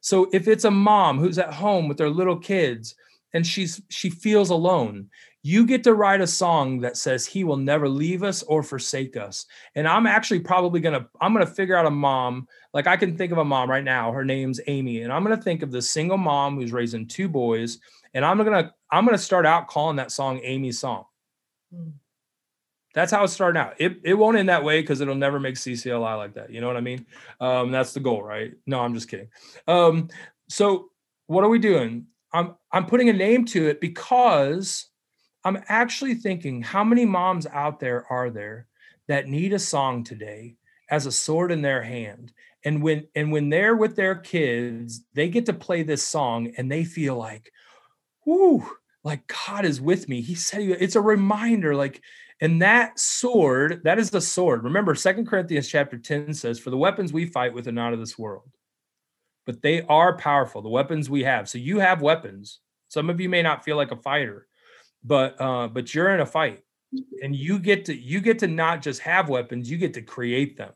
[0.00, 2.94] So if it's a mom who's at home with their little kids
[3.34, 5.10] and she's she feels alone,
[5.42, 9.16] you get to write a song that says he will never leave us or forsake
[9.16, 9.46] us.
[9.74, 12.96] And I'm actually probably going to I'm going to figure out a mom, like I
[12.96, 15.62] can think of a mom right now, her name's Amy, and I'm going to think
[15.62, 17.78] of the single mom who's raising two boys
[18.14, 21.04] and I'm going to I'm going to start out calling that song Amy's song.
[21.74, 21.92] Mm.
[22.94, 23.74] That's how it's starting out.
[23.78, 26.50] It, it won't end that way because it'll never make CCLI like that.
[26.50, 27.06] You know what I mean?
[27.40, 28.52] Um, that's the goal, right?
[28.66, 29.28] No, I'm just kidding.
[29.66, 30.08] Um,
[30.48, 30.90] so
[31.26, 32.06] what are we doing?
[32.32, 34.86] I'm I'm putting a name to it because
[35.44, 38.68] I'm actually thinking how many moms out there are there
[39.08, 40.56] that need a song today
[40.90, 42.32] as a sword in their hand.
[42.64, 46.70] And when and when they're with their kids, they get to play this song and
[46.70, 47.52] they feel like,
[48.24, 48.64] whoo,
[49.02, 50.20] like God is with me.
[50.20, 52.02] He said it's a reminder, like
[52.42, 54.64] and that sword, that is the sword.
[54.64, 58.00] Remember, Second Corinthians chapter 10 says, For the weapons we fight with are not of
[58.00, 58.50] this world,
[59.46, 61.48] but they are powerful, the weapons we have.
[61.48, 62.58] So you have weapons.
[62.88, 64.48] Some of you may not feel like a fighter,
[65.04, 66.64] but uh, but you're in a fight.
[67.22, 70.56] And you get to you get to not just have weapons, you get to create
[70.56, 70.72] them.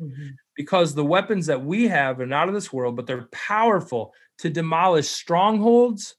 [0.00, 0.28] Mm-hmm.
[0.56, 4.50] Because the weapons that we have are not of this world, but they're powerful to
[4.50, 6.14] demolish strongholds,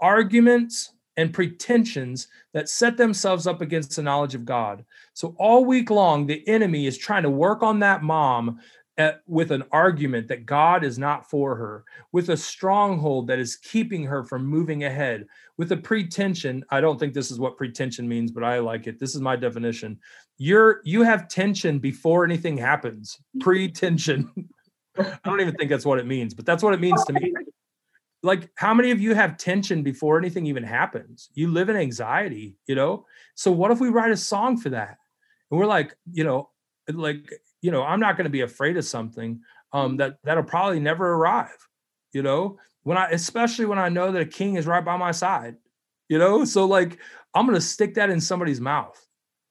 [0.00, 4.84] arguments, and pretensions that set themselves up against the knowledge of God.
[5.14, 8.60] So all week long, the enemy is trying to work on that mom
[8.98, 13.56] at, with an argument that God is not for her, with a stronghold that is
[13.56, 16.64] keeping her from moving ahead, with a pretension.
[16.70, 18.98] I don't think this is what pretension means, but I like it.
[18.98, 19.98] This is my definition.
[20.38, 23.18] You're you have tension before anything happens.
[23.40, 24.30] Pretension.
[24.98, 27.32] I don't even think that's what it means, but that's what it means to me
[28.22, 31.30] like how many of you have tension before anything even happens?
[31.34, 33.06] You live in anxiety you know?
[33.34, 34.98] So what if we write a song for that?
[35.50, 36.50] And we're like you know
[36.92, 39.40] like you know i'm not going to be afraid of something
[39.72, 41.56] um that that'll probably never arrive
[42.12, 42.58] you know?
[42.82, 45.56] When i especially when i know that a king is right by my side
[46.08, 46.44] you know?
[46.44, 46.98] So like
[47.34, 48.98] i'm going to stick that in somebody's mouth.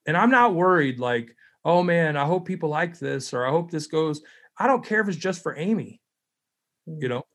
[0.06, 3.70] And i'm not worried like oh man i hope people like this or i hope
[3.70, 4.22] this goes
[4.58, 6.02] i don't care if it's just for amy
[6.88, 7.10] you mm.
[7.10, 7.26] know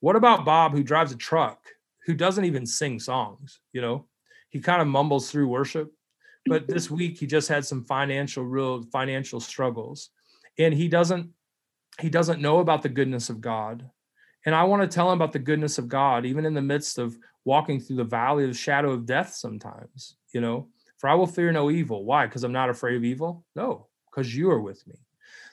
[0.00, 1.60] what about Bob, who drives a truck,
[2.04, 4.06] who doesn't even sing songs, you know.
[4.50, 5.92] He kind of mumbles through worship.
[6.46, 10.10] But this week he just had some financial real financial struggles.
[10.58, 11.30] And he doesn't
[12.00, 13.88] he doesn't know about the goodness of God.
[14.44, 16.98] And I want to tell him about the goodness of God, even in the midst
[16.98, 20.68] of walking through the valley of the shadow of death sometimes, you know.
[20.98, 22.04] For I will fear no evil.
[22.04, 22.26] Why?
[22.26, 23.44] Because I'm not afraid of evil?
[23.54, 24.94] No, because you are with me.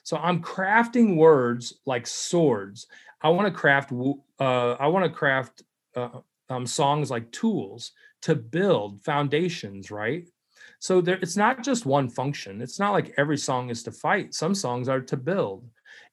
[0.04, 2.86] So I'm crafting words like swords.
[3.24, 3.90] I want to craft.
[4.38, 5.62] Uh, I want to craft
[5.96, 9.90] uh, um, songs like tools to build foundations.
[9.90, 10.28] Right.
[10.78, 12.60] So there, it's not just one function.
[12.60, 14.34] It's not like every song is to fight.
[14.34, 15.64] Some songs are to build.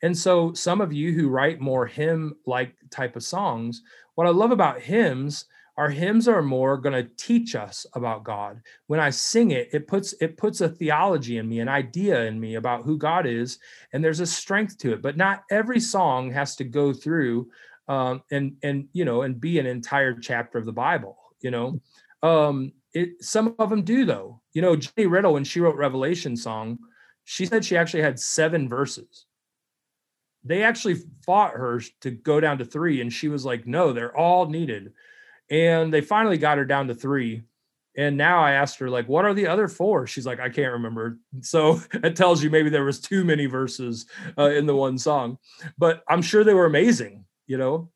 [0.01, 3.83] And so some of you who write more hymn like type of songs,
[4.15, 5.45] what I love about hymns
[5.81, 8.61] our hymns are more going to teach us about god.
[8.85, 12.39] When i sing it it puts it puts a theology in me an idea in
[12.39, 13.57] me about who god is
[13.91, 15.01] and there's a strength to it.
[15.01, 17.49] But not every song has to go through
[17.87, 21.81] um, and and you know and be an entire chapter of the bible you know?
[22.21, 24.39] Um it some of them do though.
[24.53, 26.77] You know Jennie Riddle when she wrote revelation song
[27.23, 29.25] she said she actually had seven verses.
[30.43, 34.15] They actually fought her to go down to three and she was like no they're
[34.15, 34.93] all needed
[35.51, 37.43] and they finally got her down to three.
[37.97, 40.07] And now i asked her like what are the other four?
[40.07, 41.19] She's like i can't remember.
[41.41, 45.37] So it tells you maybe there was too many verses uh, in the one song.
[45.77, 47.89] But i'm sure they were amazing you know?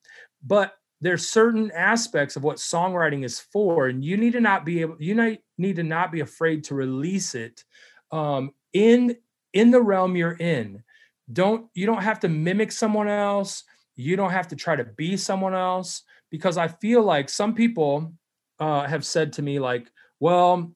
[0.45, 4.81] But there's certain aspects of what songwriting is for and you need to not be
[4.81, 7.63] able you need to not be afraid to release it
[8.11, 9.15] um, in
[9.53, 10.83] in the realm you're in.
[11.31, 13.63] Don't you don't have to mimic someone else.
[13.95, 16.03] You don't have to try to be someone else
[16.35, 18.11] because I feel like some people
[18.59, 20.69] uh, have said to me, like, well,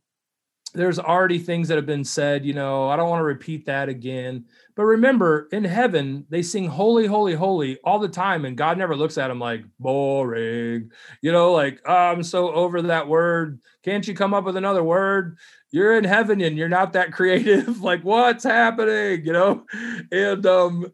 [0.73, 3.89] there's already things that have been said, you know, I don't want to repeat that
[3.89, 4.45] again.
[4.77, 8.45] But remember, in heaven, they sing holy, holy, holy all the time.
[8.45, 10.91] And God never looks at them like boring,
[11.21, 13.59] you know, like, oh, I'm so over that word.
[13.83, 15.37] Can't you come up with another word?
[15.71, 17.81] You're in heaven and you're not that creative.
[17.81, 19.65] like, what's happening, you know?
[20.09, 20.93] And, um,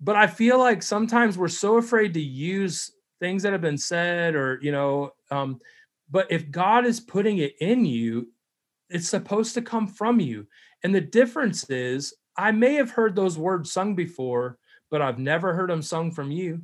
[0.00, 4.34] but I feel like sometimes we're so afraid to use things that have been said
[4.34, 5.60] or you know um,
[6.10, 8.28] but if god is putting it in you
[8.90, 10.46] it's supposed to come from you.
[10.82, 14.58] And the difference is i may have heard those words sung before
[14.90, 16.62] but i've never heard them sung from you.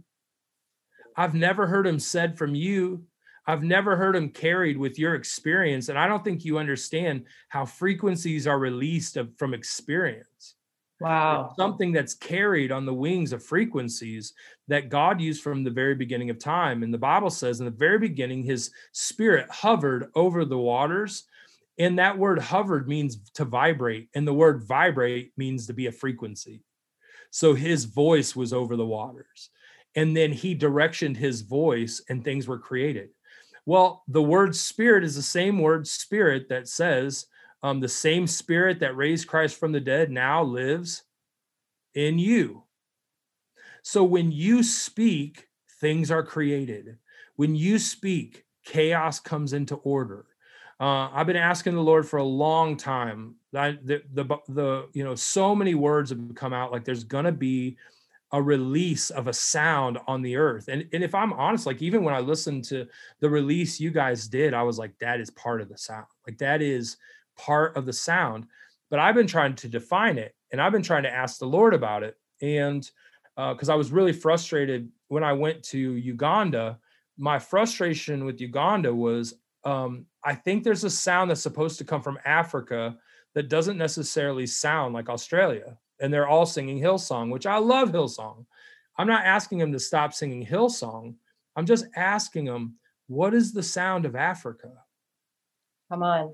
[1.16, 3.04] I've never heard them said from you.
[3.46, 5.88] I've never heard them carried with your experience.
[5.88, 10.56] And i don't think you understand how frequencies are released of, from experience
[11.00, 11.48] Wow.
[11.48, 14.32] It's something that's carried on the wings of frequencies
[14.68, 16.82] that God used from the very beginning of time.
[16.82, 21.24] And the Bible says in the very beginning, his spirit hovered over the waters.
[21.78, 24.08] And that word hovered means to vibrate.
[24.14, 26.62] And the word vibrate means to be a frequency.
[27.30, 29.50] So his voice was over the waters.
[29.94, 33.10] And then he directioned his voice and things were created.
[33.66, 37.26] Well, the word spirit is the same word spirit that says,
[37.62, 41.02] um, the same spirit that raised Christ from the dead now lives
[41.94, 42.64] in you.
[43.82, 45.48] So when you speak,
[45.80, 46.98] things are created.
[47.36, 50.26] When you speak, chaos comes into order.
[50.78, 53.36] Uh, I've been asking the Lord for a long time.
[53.54, 57.32] I, the, the the you know so many words have come out like there's gonna
[57.32, 57.78] be
[58.32, 60.68] a release of a sound on the earth.
[60.68, 62.86] And and if I'm honest, like even when I listened to
[63.20, 66.06] the release you guys did, I was like, that is part of the sound.
[66.26, 66.96] Like that is
[67.36, 68.46] part of the sound.
[68.90, 71.74] But I've been trying to define it and I've been trying to ask the Lord
[71.74, 72.16] about it.
[72.40, 72.88] And
[73.36, 76.78] because uh, I was really frustrated when I went to Uganda,
[77.18, 82.00] my frustration with Uganda was um, I think there's a sound that's supposed to come
[82.00, 82.96] from Africa
[83.34, 85.76] that doesn't necessarily sound like Australia.
[86.00, 88.46] And they're all singing Hillsong, which I love Hillsong.
[88.96, 91.16] I'm not asking them to stop singing Hillsong.
[91.56, 92.76] I'm just asking them,
[93.08, 94.70] what is the sound of Africa?
[95.90, 96.32] Come on.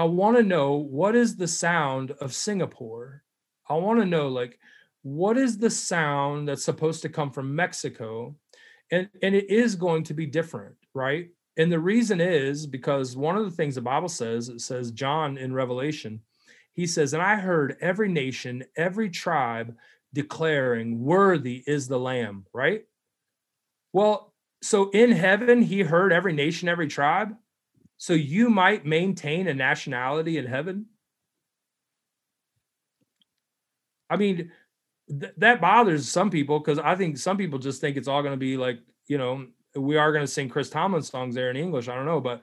[0.00, 3.22] I want to know what is the sound of Singapore.
[3.68, 4.58] I want to know like
[5.02, 8.34] what is the sound that's supposed to come from Mexico,
[8.90, 11.28] and and it is going to be different, right?
[11.58, 15.36] And the reason is because one of the things the Bible says it says John
[15.36, 16.22] in Revelation,
[16.72, 19.76] he says, and I heard every nation, every tribe
[20.14, 22.86] declaring, "Worthy is the Lamb," right?
[23.92, 27.36] Well, so in heaven, he heard every nation, every tribe.
[28.00, 30.86] So you might maintain a nationality in heaven.
[34.08, 34.50] I mean,
[35.06, 38.32] th- that bothers some people because I think some people just think it's all going
[38.32, 41.58] to be like, you know, we are going to sing Chris Tomlin songs there in
[41.58, 41.88] English.
[41.88, 42.40] I don't know, but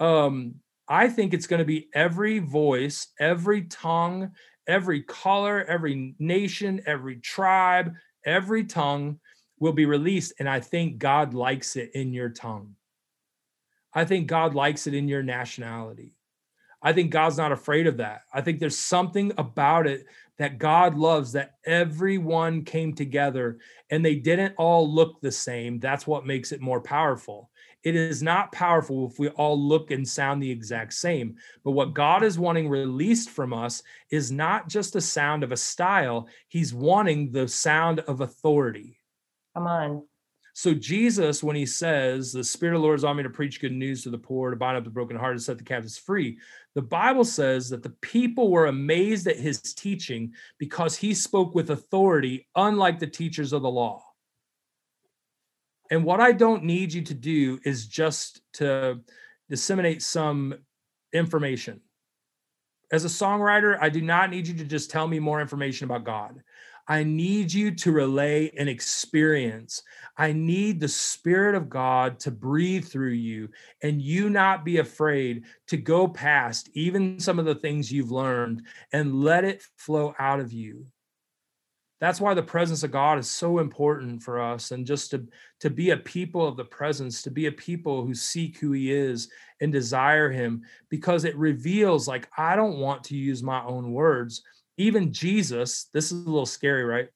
[0.00, 0.54] um,
[0.88, 4.32] I think it's going to be every voice, every tongue,
[4.66, 7.92] every color, every nation, every tribe,
[8.24, 9.20] every tongue
[9.58, 10.32] will be released.
[10.38, 12.74] And I think God likes it in your tongue.
[13.94, 16.16] I think God likes it in your nationality.
[16.82, 18.22] I think God's not afraid of that.
[18.32, 23.58] I think there's something about it that God loves that everyone came together
[23.90, 25.78] and they didn't all look the same.
[25.78, 27.50] That's what makes it more powerful.
[27.84, 31.36] It is not powerful if we all look and sound the exact same.
[31.62, 35.56] But what God is wanting released from us is not just the sound of a
[35.56, 38.98] style, He's wanting the sound of authority.
[39.54, 40.02] Come on.
[40.56, 43.60] So Jesus, when he says, "The Spirit of the Lord is on me to preach
[43.60, 45.98] good news to the poor, to bind up the broken heart, to set the captives
[45.98, 46.38] free,"
[46.74, 51.70] the Bible says that the people were amazed at his teaching because he spoke with
[51.70, 54.04] authority, unlike the teachers of the law.
[55.90, 59.00] And what I don't need you to do is just to
[59.48, 60.54] disseminate some
[61.12, 61.80] information.
[62.92, 66.04] As a songwriter, I do not need you to just tell me more information about
[66.04, 66.42] God.
[66.86, 69.82] I need you to relay an experience.
[70.16, 73.48] I need the Spirit of God to breathe through you
[73.82, 78.62] and you not be afraid to go past even some of the things you've learned
[78.92, 80.86] and let it flow out of you
[82.00, 85.26] that's why the presence of god is so important for us and just to
[85.60, 88.92] to be a people of the presence to be a people who seek who he
[88.92, 89.30] is
[89.60, 94.42] and desire him because it reveals like i don't want to use my own words
[94.76, 97.08] even jesus this is a little scary right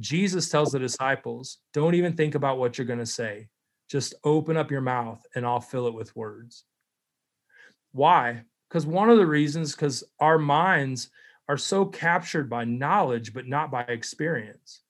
[0.00, 3.48] jesus tells the disciples don't even think about what you're going to say
[3.90, 6.64] just open up your mouth and i'll fill it with words
[7.92, 11.10] why because one of the reasons because our minds
[11.48, 14.80] are so captured by knowledge, but not by experience.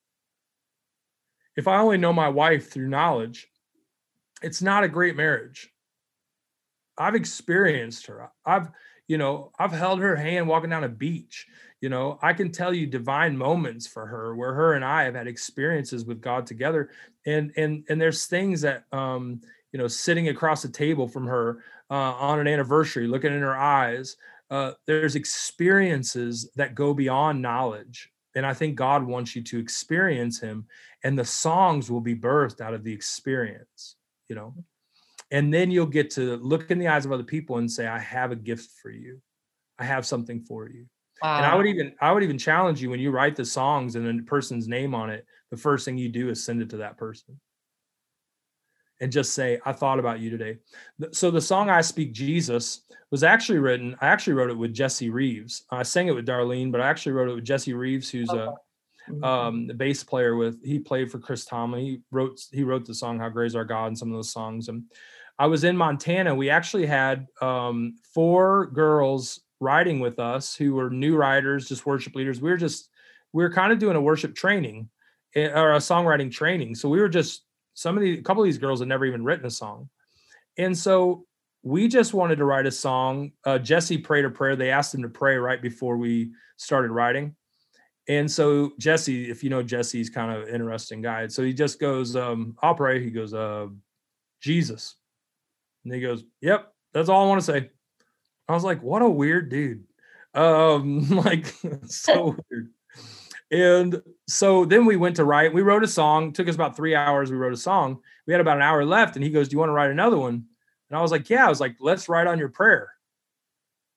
[1.56, 3.48] If I only know my wife through knowledge,
[4.42, 5.70] it's not a great marriage.
[6.96, 8.30] I've experienced her.
[8.44, 8.68] I've,
[9.08, 11.46] you know, I've held her hand walking down a beach.
[11.82, 15.14] You know, I can tell you divine moments for her where her and I have
[15.14, 16.90] had experiences with God together.
[17.26, 21.62] And and and there's things that um, you know, sitting across the table from her
[21.90, 24.16] uh, on an anniversary, looking in her eyes,
[24.52, 30.38] uh, there's experiences that go beyond knowledge and i think god wants you to experience
[30.40, 30.66] him
[31.04, 33.96] and the songs will be birthed out of the experience
[34.28, 34.54] you know
[35.30, 37.98] and then you'll get to look in the eyes of other people and say i
[37.98, 39.20] have a gift for you
[39.78, 40.86] i have something for you
[41.22, 41.36] wow.
[41.36, 44.20] and i would even i would even challenge you when you write the songs and
[44.20, 46.96] a person's name on it the first thing you do is send it to that
[46.96, 47.38] person
[49.02, 50.58] and just say, I thought about you today.
[51.10, 55.10] So the song I Speak Jesus was actually written, I actually wrote it with Jesse
[55.10, 55.64] Reeves.
[55.70, 58.54] I sang it with Darlene, but I actually wrote it with Jesse Reeves, who's a
[59.10, 59.24] mm-hmm.
[59.24, 61.84] um, the bass player with he played for Chris Tomlin.
[61.84, 64.32] He wrote he wrote the song How Great Is Our God and some of those
[64.32, 64.68] songs.
[64.68, 64.84] And
[65.36, 66.32] I was in Montana.
[66.32, 72.14] We actually had um, four girls riding with us who were new riders, just worship
[72.14, 72.40] leaders.
[72.40, 72.90] We were just
[73.32, 74.90] we were kind of doing a worship training
[75.34, 76.74] eh, or a songwriting training.
[76.74, 77.44] So we were just
[77.74, 79.88] some of the a couple of these girls had never even written a song.
[80.58, 81.24] And so
[81.62, 83.32] we just wanted to write a song.
[83.46, 84.56] Uh, jesse prayed a prayer.
[84.56, 87.36] They asked him to pray right before we started writing.
[88.08, 91.28] And so jesse if you know jesse's kind of interesting guy.
[91.28, 93.68] So he just goes um, i'll pray he goes uh,
[94.40, 94.96] jesus.
[95.84, 97.70] And he goes yep that's all i want to say
[98.48, 99.84] i was like what a weird dude
[100.34, 101.54] um like
[101.86, 102.70] so weird
[103.52, 105.52] and so then we went to write.
[105.52, 106.32] We wrote a song.
[106.32, 107.30] Took us about three hours.
[107.30, 108.00] We wrote a song.
[108.26, 110.16] We had about an hour left, and he goes, "Do you want to write another
[110.16, 110.46] one?"
[110.88, 112.90] And I was like, "Yeah." I was like, "Let's write on your prayer."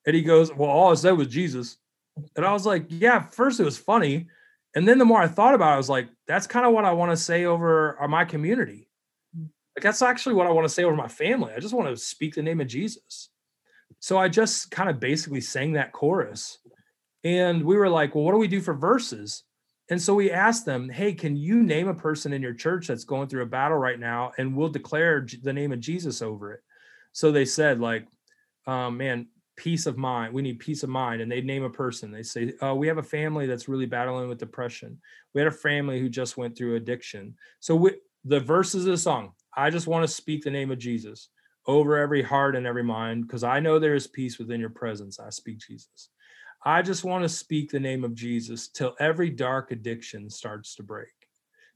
[0.05, 1.77] And he goes, "Well, all I said was Jesus."
[2.35, 4.27] And I was like, "Yeah." First, it was funny,
[4.75, 6.83] and then the more I thought about it, I was like, "That's kind of what
[6.83, 8.89] I want to say over uh, my community.
[9.77, 11.53] Like that's actually what I want to say over my family.
[11.53, 13.29] I just want to speak the name of Jesus."
[14.05, 16.59] So I just kind of basically sang that chorus
[17.23, 19.41] and we were like, well, what do we do for verses?
[19.89, 23.03] And so we asked them, hey, can you name a person in your church that's
[23.03, 24.31] going through a battle right now?
[24.37, 26.59] And we'll declare the name of Jesus over it.
[27.13, 28.05] So they said, like,
[28.67, 29.25] um, man,
[29.57, 30.35] peace of mind.
[30.35, 31.23] We need peace of mind.
[31.23, 32.11] And they name a person.
[32.11, 35.01] They say, oh, we have a family that's really battling with depression.
[35.33, 37.33] We had a family who just went through addiction.
[37.59, 40.77] So we, the verses of the song, I just want to speak the name of
[40.77, 41.29] Jesus
[41.67, 45.19] over every heart and every mind because I know there is peace within your presence.
[45.19, 46.09] I speak Jesus.
[46.63, 50.83] I just want to speak the name of Jesus till every dark addiction starts to
[50.83, 51.13] break,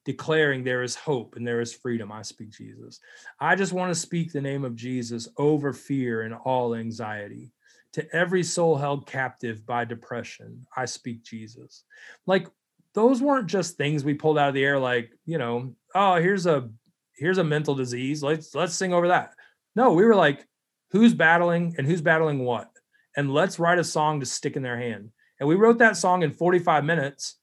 [0.04, 2.12] declaring there is hope and there is freedom.
[2.12, 3.00] I speak Jesus.
[3.40, 7.52] I just want to speak the name of Jesus over fear and all anxiety.
[7.94, 11.84] To every soul held captive by depression, I speak Jesus.
[12.26, 12.48] Like
[12.94, 16.46] those weren't just things we pulled out of the air, like, you know, oh, here's
[16.46, 16.70] a
[17.16, 18.24] here's a mental disease.
[18.24, 19.34] Let's let's sing over that.
[19.76, 20.46] No, we were like,
[20.92, 22.70] who's battling and who's battling what?
[23.20, 25.12] and let's write a song to stick in their hand.
[25.40, 27.36] And we wrote that song in 45 minutes.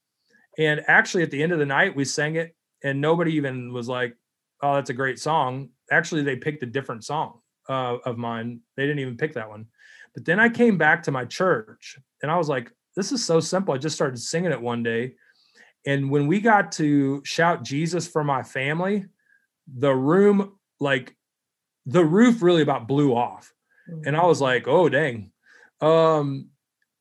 [0.57, 3.87] And actually, at the end of the night, we sang it, and nobody even was
[3.87, 4.15] like,
[4.61, 8.61] "Oh, that's a great song." Actually, they picked a different song uh, of mine.
[8.75, 9.67] They didn't even pick that one.
[10.15, 13.39] But then I came back to my church and I was like, this is so
[13.39, 13.75] simple.
[13.75, 15.13] I just started singing it one day.
[15.85, 19.05] And when we got to shout Jesus for my family,
[19.71, 21.15] the room, like
[21.87, 23.51] the roof really about blew off.
[24.05, 25.31] And I was like, oh, dang.
[25.81, 26.49] Um,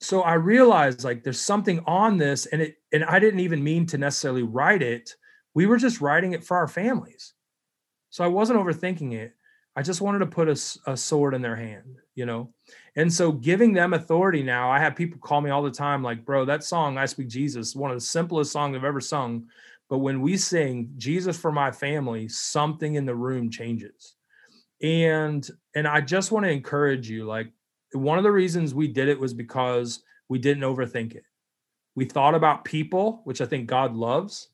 [0.01, 3.87] so I realized like there's something on this, and it and I didn't even mean
[3.87, 5.15] to necessarily write it.
[5.55, 7.35] We were just writing it for our families.
[8.11, 9.35] So I wasn't overthinking it.
[9.75, 12.53] I just wanted to put a, a sword in their hand, you know?
[12.95, 16.25] And so giving them authority now, I have people call me all the time, like,
[16.25, 19.49] bro, that song, I Speak Jesus, one of the simplest songs I've ever sung.
[19.91, 24.17] But when we sing Jesus for my family, something in the room changes.
[24.83, 27.51] And and I just want to encourage you, like
[27.93, 31.25] one of the reasons we did it was because we didn't overthink it.
[31.95, 34.49] We thought about people, which I think God loves.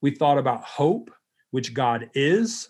[0.00, 1.10] We thought about hope,
[1.50, 2.68] which God is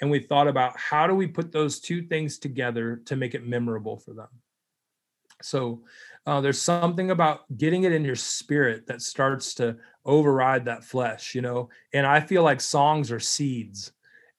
[0.00, 3.46] and we thought about how do we put those two things together to make it
[3.46, 4.28] memorable for them
[5.42, 5.82] so
[6.26, 11.34] uh, there's something about getting it in your spirit that starts to override that flesh
[11.34, 13.92] you know and i feel like songs are seeds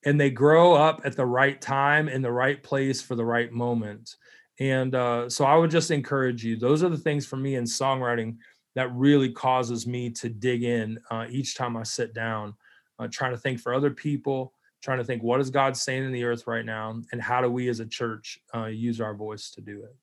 [0.05, 3.51] and they grow up at the right time in the right place for the right
[3.51, 4.15] moment
[4.59, 7.63] and uh, so i would just encourage you those are the things for me in
[7.63, 8.37] songwriting
[8.73, 12.53] that really causes me to dig in uh, each time i sit down
[12.99, 16.11] uh, trying to think for other people trying to think what is God saying in
[16.11, 19.51] the earth right now, and how do we as a church uh, use our voice
[19.51, 19.95] to do it.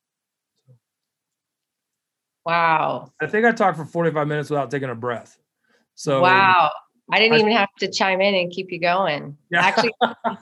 [2.45, 3.11] Wow.
[3.21, 5.37] I think I talked for 45 minutes without taking a breath.
[5.95, 6.71] So wow.
[7.11, 9.37] I didn't I, even have to chime in and keep you going.
[9.51, 9.65] Yeah.
[9.65, 10.37] Actually, I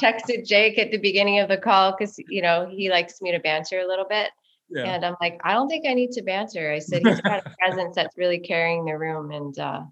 [0.00, 3.38] texted Jake at the beginning of the call because you know he likes me to
[3.38, 4.30] banter a little bit.
[4.70, 4.84] Yeah.
[4.84, 6.72] And I'm like, I don't think I need to banter.
[6.72, 9.30] I said he's got a presence that's really carrying the room.
[9.32, 9.82] And uh,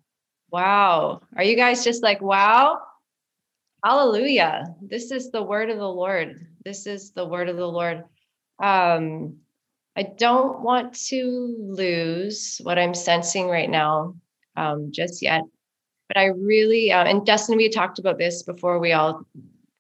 [0.51, 1.21] wow.
[1.37, 2.81] Are you guys just like, wow?
[3.85, 4.75] Hallelujah.
[4.83, 6.47] This is the word of the Lord.
[6.65, 8.05] This is the word of the Lord.
[8.61, 9.39] Um,
[9.97, 14.15] I don't want to lose what I'm sensing right now
[14.57, 15.43] um, just yet.
[16.09, 19.23] But I really, uh, and Dustin, we talked about this before we all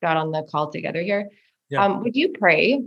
[0.02, 1.28] got on the call together here.
[1.70, 1.84] Yeah.
[1.84, 2.82] Um, would you pray?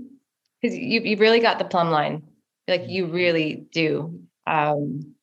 [0.61, 2.23] Because you, you've really got the plumb line.
[2.67, 4.21] Like you really do.
[4.45, 5.15] Um,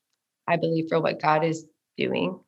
[0.46, 1.66] I believe for what God is
[1.96, 2.38] doing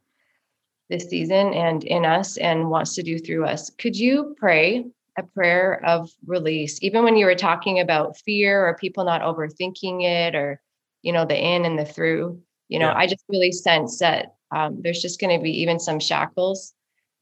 [0.88, 3.70] this season and in us and wants to do through us.
[3.70, 4.84] Could you pray
[5.16, 10.02] a prayer of release, even when you were talking about fear or people not overthinking
[10.02, 10.60] it or,
[11.02, 12.40] you know, the in and the through?
[12.68, 12.96] You know, yeah.
[12.96, 16.74] I just really sense that um, there's just going to be even some shackles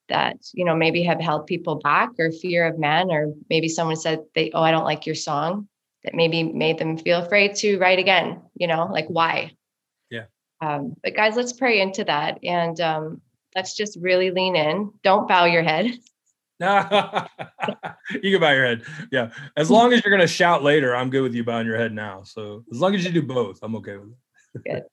[0.09, 3.97] that, you know, maybe have held people back or fear of man, or maybe someone
[3.97, 5.69] said they, oh, I don't like your song
[6.05, 9.53] that maybe made them feel afraid to write again, you know, like why?
[10.11, 10.25] Yeah.
[10.61, 12.39] Um, but guys, let's pray into that.
[12.43, 13.21] And um,
[13.55, 14.93] let's just really lean in.
[15.03, 15.87] Don't bow your head.
[16.61, 18.83] you can bow your head.
[19.13, 19.31] Yeah.
[19.57, 21.93] As long as you're going to shout later, I'm good with you bowing your head
[21.93, 22.23] now.
[22.25, 24.11] So as long as you do both, I'm okay with
[24.55, 24.65] it.
[24.65, 24.83] good.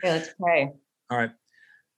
[0.00, 0.70] Okay, let's pray.
[1.10, 1.30] All right.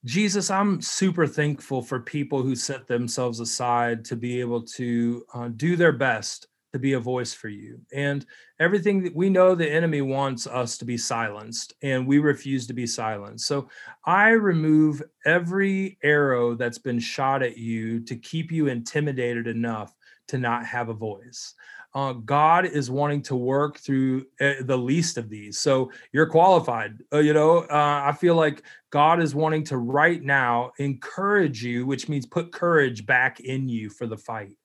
[0.05, 5.48] Jesus, I'm super thankful for people who set themselves aside to be able to uh,
[5.48, 7.80] do their best to be a voice for you.
[7.92, 8.24] And
[8.61, 12.72] everything that we know the enemy wants us to be silenced, and we refuse to
[12.72, 13.46] be silenced.
[13.46, 13.68] So
[14.05, 19.94] I remove every arrow that's been shot at you to keep you intimidated enough
[20.28, 21.55] to not have a voice
[21.95, 25.59] uh, God is wanting to work through uh, the least of these.
[25.59, 27.03] So you're qualified.
[27.12, 31.86] Uh, you know, uh, I feel like God is wanting to right now encourage you,
[31.86, 34.57] which means put courage back in you for the fight.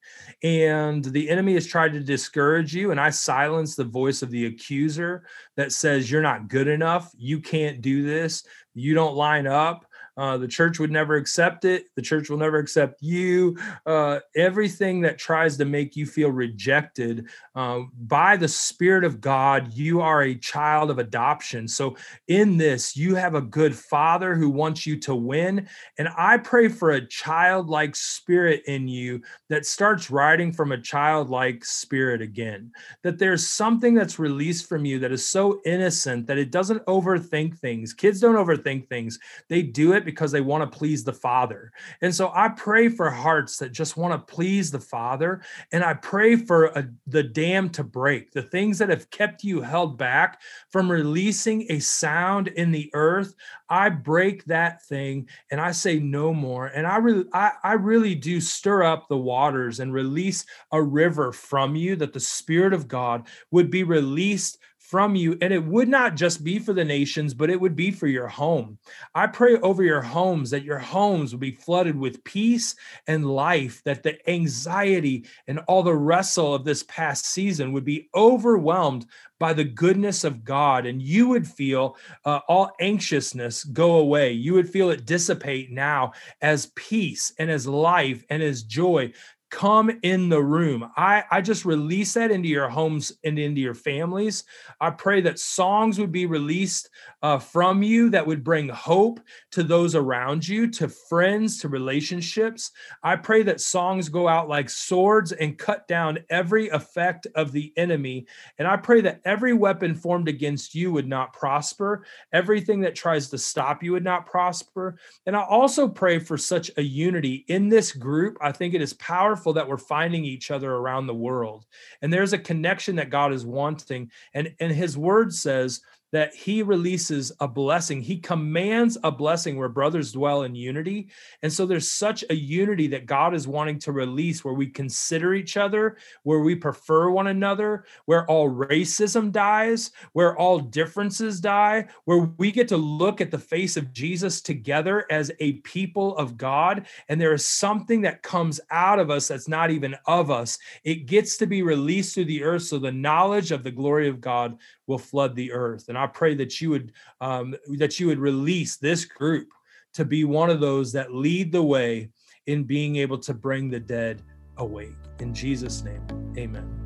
[0.44, 2.92] And the enemy has tried to discourage you.
[2.92, 7.12] And I silence the voice of the accuser that says, You're not good enough.
[7.18, 8.44] You can't do this.
[8.76, 9.86] You don't line up.
[10.18, 11.86] Uh, the church would never accept it.
[11.96, 13.58] The church will never accept you.
[13.86, 19.74] Uh, everything that tries to make you feel rejected uh, by the Spirit of God,
[19.74, 21.68] you are a child of adoption.
[21.68, 21.96] So,
[22.28, 25.68] in this, you have a good father who wants you to win.
[25.98, 31.66] And I pray for a childlike spirit in you that starts writing from a childlike
[31.66, 32.72] spirit again.
[33.04, 37.58] That there's something that's released from you that is so innocent that it doesn't overthink
[37.58, 37.94] things.
[37.94, 41.72] Kids don't overthink things, they do it because they want to please the Father.
[42.02, 45.42] And so I pray for hearts that just want to please the Father.
[45.72, 49.62] And I pray for a, the dam to break, the things that have kept you
[49.62, 53.36] held back from releasing a sound in the earth.
[53.70, 56.68] I break that thing and I say no more.
[56.68, 61.32] And I really, I, I really do stir up the waters and release a river
[61.32, 64.60] from you that the Spirit of God would be released
[64.90, 65.38] from you.
[65.42, 68.28] And it would not just be for the nations, but it would be for your
[68.28, 68.78] home.
[69.14, 72.76] I pray over your homes that your homes will be flooded with peace
[73.08, 78.10] and life, that the anxiety and all the wrestle of this past season would be
[78.16, 79.08] overwhelmed
[79.40, 84.32] by the goodness of God, and you would feel uh, all anxiousness go away.
[84.32, 89.12] You would feel it dissipate now as peace and as life and as joy
[89.50, 90.90] come in the room.
[90.98, 94.44] I, I just release that into your homes and into your families.
[94.82, 96.90] I pray that songs would be released
[97.22, 99.20] uh, from you that would bring hope
[99.52, 102.72] to those around you, to friends, to relationships.
[103.04, 107.72] I pray that songs go out like swords and cut down every effect of the
[107.78, 108.28] enemy.
[108.58, 113.30] And I pray that every weapon formed against you would not prosper, everything that tries
[113.30, 114.98] to stop you would not prosper.
[115.26, 118.38] And I also pray for such a unity in this group.
[118.42, 118.94] I think it is
[119.36, 121.66] powerful that we're finding each other around the world.
[122.02, 124.10] And there's a connection that God is wanting.
[124.34, 125.82] And, and his word says
[126.16, 128.02] that he releases a blessing.
[128.02, 131.10] He commands a blessing where brothers dwell in unity.
[131.42, 135.34] And so there's such a unity that God is wanting to release where we consider
[135.34, 141.86] each other, where we prefer one another, where all racism dies, where all differences die,
[142.06, 146.38] where we get to look at the face of Jesus together as a people of
[146.38, 146.86] God.
[147.10, 150.58] And there is something that comes out of us that's not even of us.
[150.86, 152.64] It gets to be released through the earth.
[152.64, 154.58] So the knowledge of the glory of God
[154.88, 155.90] will flood the earth.
[155.90, 159.50] And I pray that you would um, that you would release this group
[159.94, 162.10] to be one of those that lead the way
[162.48, 164.22] in being able to bring the dead
[164.58, 164.94] awake.
[165.20, 166.06] In Jesus' name,
[166.38, 166.86] Amen.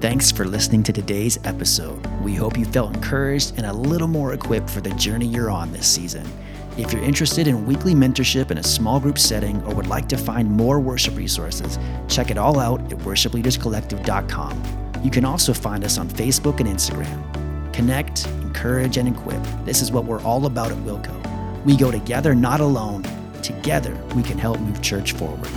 [0.00, 2.04] Thanks for listening to today's episode.
[2.22, 5.72] We hope you felt encouraged and a little more equipped for the journey you're on
[5.72, 6.26] this season.
[6.80, 10.16] If you're interested in weekly mentorship in a small group setting or would like to
[10.16, 11.78] find more worship resources,
[12.08, 15.02] check it all out at worshipleaderscollective.com.
[15.04, 17.74] You can also find us on Facebook and Instagram.
[17.74, 19.42] Connect, encourage, and equip.
[19.66, 21.14] This is what we're all about at Wilco.
[21.66, 23.02] We go together, not alone.
[23.42, 25.50] Together, we can help move church forward.